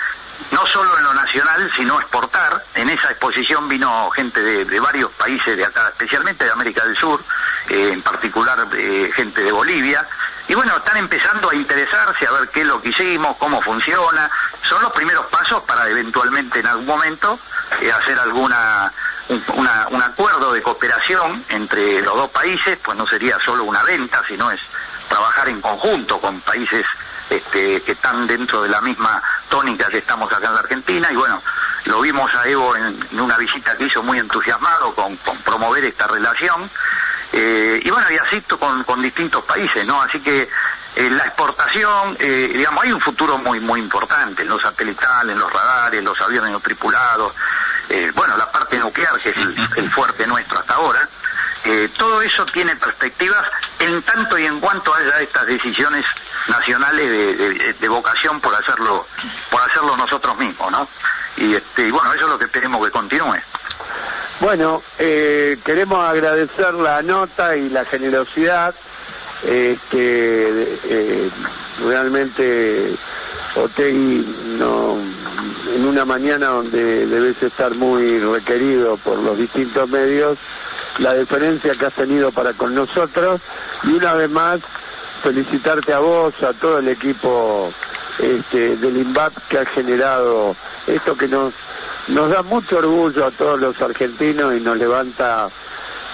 no 0.52 0.66
solo 0.66 0.96
en 0.96 1.04
lo 1.04 1.14
nacional, 1.14 1.70
sino 1.76 2.00
exportar. 2.00 2.62
En 2.74 2.88
esa 2.90 3.10
exposición 3.10 3.68
vino 3.68 4.10
gente 4.10 4.40
de, 4.42 4.80
varios 4.80 5.12
países 5.12 5.56
de 5.56 5.64
acá, 5.64 5.88
especialmente 5.88 6.44
de 6.44 6.50
América 6.50 6.84
del 6.84 6.96
Sur, 6.96 7.20
eh, 7.68 7.90
en 7.92 8.02
particular 8.02 8.66
eh, 8.74 9.10
gente 9.12 9.42
de 9.42 9.52
Bolivia. 9.52 10.06
Y 10.48 10.54
bueno, 10.54 10.76
están 10.78 10.96
empezando 10.96 11.50
a 11.50 11.54
interesarse 11.54 12.26
a 12.26 12.32
ver 12.32 12.48
qué 12.48 12.60
es 12.60 12.66
lo 12.66 12.80
que 12.80 12.88
hicimos, 12.88 13.36
cómo 13.36 13.60
funciona. 13.60 14.30
Son 14.62 14.80
los 14.80 14.92
primeros 14.92 15.26
pasos 15.26 15.62
para 15.64 15.88
eventualmente 15.88 16.60
en 16.60 16.66
algún 16.66 16.86
momento 16.86 17.38
eh, 17.80 17.92
hacer 17.92 18.18
alguna 18.18 18.90
un, 19.28 20.00
acuerdo 20.00 20.52
de 20.52 20.62
cooperación 20.62 21.44
entre 21.50 22.00
los 22.00 22.16
dos 22.16 22.30
países, 22.30 22.78
pues 22.82 22.96
no 22.96 23.06
sería 23.06 23.38
solo 23.44 23.64
una 23.64 23.82
venta, 23.82 24.22
sino 24.26 24.50
es 24.50 24.60
trabajar 25.08 25.48
en 25.48 25.60
conjunto 25.60 26.18
con 26.18 26.40
países 26.40 26.86
este, 27.28 27.82
que 27.82 27.92
están 27.92 28.26
dentro 28.26 28.62
de 28.62 28.68
la 28.70 28.80
misma 28.80 29.22
tónica 29.48 29.88
que 29.88 29.98
estamos 29.98 30.32
acá 30.32 30.46
en 30.46 30.54
la 30.54 30.60
Argentina. 30.60 31.08
Y 31.10 31.16
bueno, 31.16 31.42
lo 31.86 32.00
vimos 32.00 32.30
a 32.34 32.48
Evo 32.48 32.76
en, 32.76 32.98
una 33.12 33.36
visita 33.36 33.76
que 33.76 33.84
hizo 33.84 34.02
muy 34.02 34.18
entusiasmado 34.18 34.94
con, 34.94 35.16
promover 35.44 35.84
esta 35.84 36.06
relación. 36.06 36.70
Eh, 37.32 37.80
y 37.84 37.90
bueno, 37.90 38.10
y 38.10 38.16
así 38.16 38.40
con, 38.58 38.82
con 38.84 39.02
distintos 39.02 39.44
países, 39.44 39.86
¿no? 39.86 40.00
Así 40.00 40.20
que 40.20 40.48
eh, 40.96 41.10
la 41.10 41.26
exportación, 41.26 42.16
eh, 42.18 42.50
digamos, 42.52 42.82
hay 42.84 42.92
un 42.92 43.00
futuro 43.00 43.38
muy, 43.38 43.60
muy 43.60 43.80
importante 43.80 44.42
en 44.42 44.48
los 44.48 44.60
satelitales, 44.60 45.34
en 45.34 45.38
los 45.38 45.52
radares, 45.52 46.02
los 46.02 46.18
aviones 46.20 46.50
no 46.50 46.60
tripulados, 46.60 47.34
eh, 47.88 48.10
bueno, 48.14 48.36
la 48.36 48.50
parte 48.50 48.78
nuclear, 48.78 49.18
que 49.18 49.30
es 49.30 49.36
el, 49.76 49.90
fuerte 49.90 50.26
nuestro 50.26 50.58
hasta 50.58 50.74
ahora, 50.74 51.08
eh, 51.64 51.88
todo 51.96 52.20
eso 52.20 52.44
tiene 52.46 52.76
perspectivas 52.76 53.42
en 53.78 54.02
tanto 54.02 54.38
y 54.38 54.44
en 54.44 54.60
cuanto 54.60 54.94
haya 54.94 55.20
estas 55.20 55.46
decisiones 55.46 56.04
nacionales 56.48 57.78
de, 57.78 57.88
vocación 57.88 58.40
por 58.40 58.54
hacerlo 58.54 59.06
por 59.50 59.60
hacerlo 59.62 59.96
nosotros 59.96 60.38
mismos, 60.38 60.70
¿no? 60.70 60.88
Y, 61.36 61.54
este, 61.54 61.90
bueno, 61.90 62.12
eso 62.12 62.24
es 62.24 62.30
lo 62.30 62.38
que 62.38 62.46
esperemos 62.46 62.84
que 62.84 62.90
continúe. 62.90 63.36
Bueno, 64.40 64.82
eh, 64.98 65.58
queremos 65.64 66.04
agradecer 66.04 66.74
la 66.74 67.02
nota 67.02 67.56
y 67.56 67.68
la 67.70 67.84
generosidad. 67.84 68.74
Este, 69.44 71.30
realmente 71.84 72.92
Otegui 73.54 74.26
no 74.58 74.98
en 75.74 75.86
una 75.86 76.04
mañana 76.04 76.48
donde 76.48 77.06
debes 77.06 77.42
estar 77.42 77.74
muy 77.74 78.18
requerido 78.18 78.96
por 78.96 79.18
los 79.18 79.36
distintos 79.36 79.88
medios, 79.88 80.38
la 80.98 81.14
deferencia 81.14 81.74
que 81.74 81.86
has 81.86 81.94
tenido 81.94 82.32
para 82.32 82.52
con 82.54 82.74
nosotros 82.74 83.40
y 83.84 83.92
una 83.92 84.14
vez 84.14 84.30
más 84.30 84.60
felicitarte 85.22 85.92
a 85.92 85.98
vos, 85.98 86.42
a 86.42 86.52
todo 86.52 86.78
el 86.78 86.88
equipo 86.88 87.72
este, 88.18 88.76
del 88.76 88.96
INVAP 88.96 89.32
que 89.48 89.58
ha 89.58 89.64
generado 89.64 90.54
esto 90.86 91.16
que 91.16 91.28
nos, 91.28 91.54
nos 92.08 92.30
da 92.30 92.42
mucho 92.42 92.78
orgullo 92.78 93.26
a 93.26 93.30
todos 93.30 93.60
los 93.60 93.80
argentinos 93.82 94.54
y 94.54 94.60
nos 94.60 94.78
levanta 94.78 95.48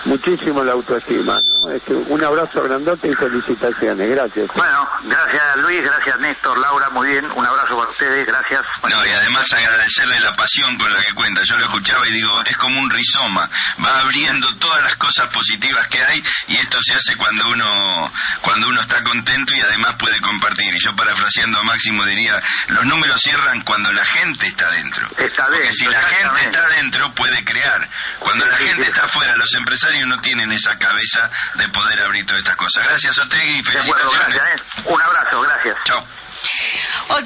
muchísimo 0.05 0.63
la 0.63 0.73
autoestima. 0.73 1.41
Este, 1.75 1.95
un 1.95 2.23
abrazo 2.23 2.63
grandote 2.63 3.09
y 3.09 3.15
felicitaciones. 3.15 4.11
Gracias. 4.11 4.51
Bueno, 4.55 4.89
gracias 5.05 5.57
Luis, 5.57 5.83
gracias 5.83 6.19
Néstor, 6.21 6.59
Laura, 6.59 6.91
muy 6.91 7.09
bien. 7.09 7.31
Un 7.35 7.47
abrazo 7.47 7.77
para 7.77 7.91
ustedes, 7.91 8.27
gracias. 8.27 8.63
No, 8.83 9.07
y 9.07 9.11
además 9.11 9.53
agradecerle 9.53 10.21
la 10.21 10.35
pasión 10.35 10.77
con 10.77 10.93
la 10.93 11.03
que 11.03 11.13
cuenta. 11.15 11.43
Yo 11.45 11.57
lo 11.59 11.65
escuchaba 11.65 12.07
y 12.09 12.13
digo, 12.13 12.43
es 12.45 12.57
como 12.57 12.79
un 12.79 12.91
rizoma. 12.91 13.49
Va 13.85 14.01
abriendo 14.01 14.55
todas 14.57 14.83
las 14.85 14.97
cosas 14.97 15.29
positivas 15.29 15.87
que 15.89 16.03
hay 16.03 16.23
y 16.49 16.57
esto 16.57 16.79
se 16.83 16.95
hace 16.95 17.17
cuando 17.17 17.49
uno, 17.49 18.13
cuando 18.43 18.69
uno 18.69 18.81
está 18.81 19.03
contento 19.03 19.55
y 19.55 19.61
además 19.61 19.95
puede 19.99 20.21
compartir. 20.21 20.75
Y 20.75 20.81
yo 20.81 20.95
parafraseando 20.95 21.59
a 21.59 21.63
Máximo 21.63 22.05
diría, 22.05 22.43
los 22.69 22.85
números 22.85 23.21
cierran 23.21 23.61
cuando 23.63 23.93
la 23.93 24.05
gente 24.05 24.47
está 24.47 24.71
dentro. 24.71 25.09
Está 25.19 25.47
Porque 25.47 25.73
si 25.73 25.87
la 25.87 26.01
gente 26.01 26.41
está 26.45 26.69
dentro 26.69 27.15
puede 27.15 27.45
crear. 27.45 27.89
Cuando 28.19 28.47
la 28.47 28.57
gente 28.57 28.83
está 28.83 29.05
afuera, 29.05 29.37
los 29.37 29.53
empresarios 29.55 29.94
no 30.03 30.21
tienen 30.21 30.53
esa 30.53 30.77
cabeza 30.79 31.31
de 31.55 31.69
poder 31.69 32.01
abrir 32.03 32.27
todas 32.27 32.41
estas 32.41 32.57
cosas. 32.57 32.85
Gracias, 32.89 33.19
Otegui. 33.19 33.63
Felicitaciones. 33.63 34.37
¿eh? 34.37 34.63
Un 34.85 35.01
abrazo, 35.01 35.41
gracias. 35.41 35.77
Chao. 35.85 36.05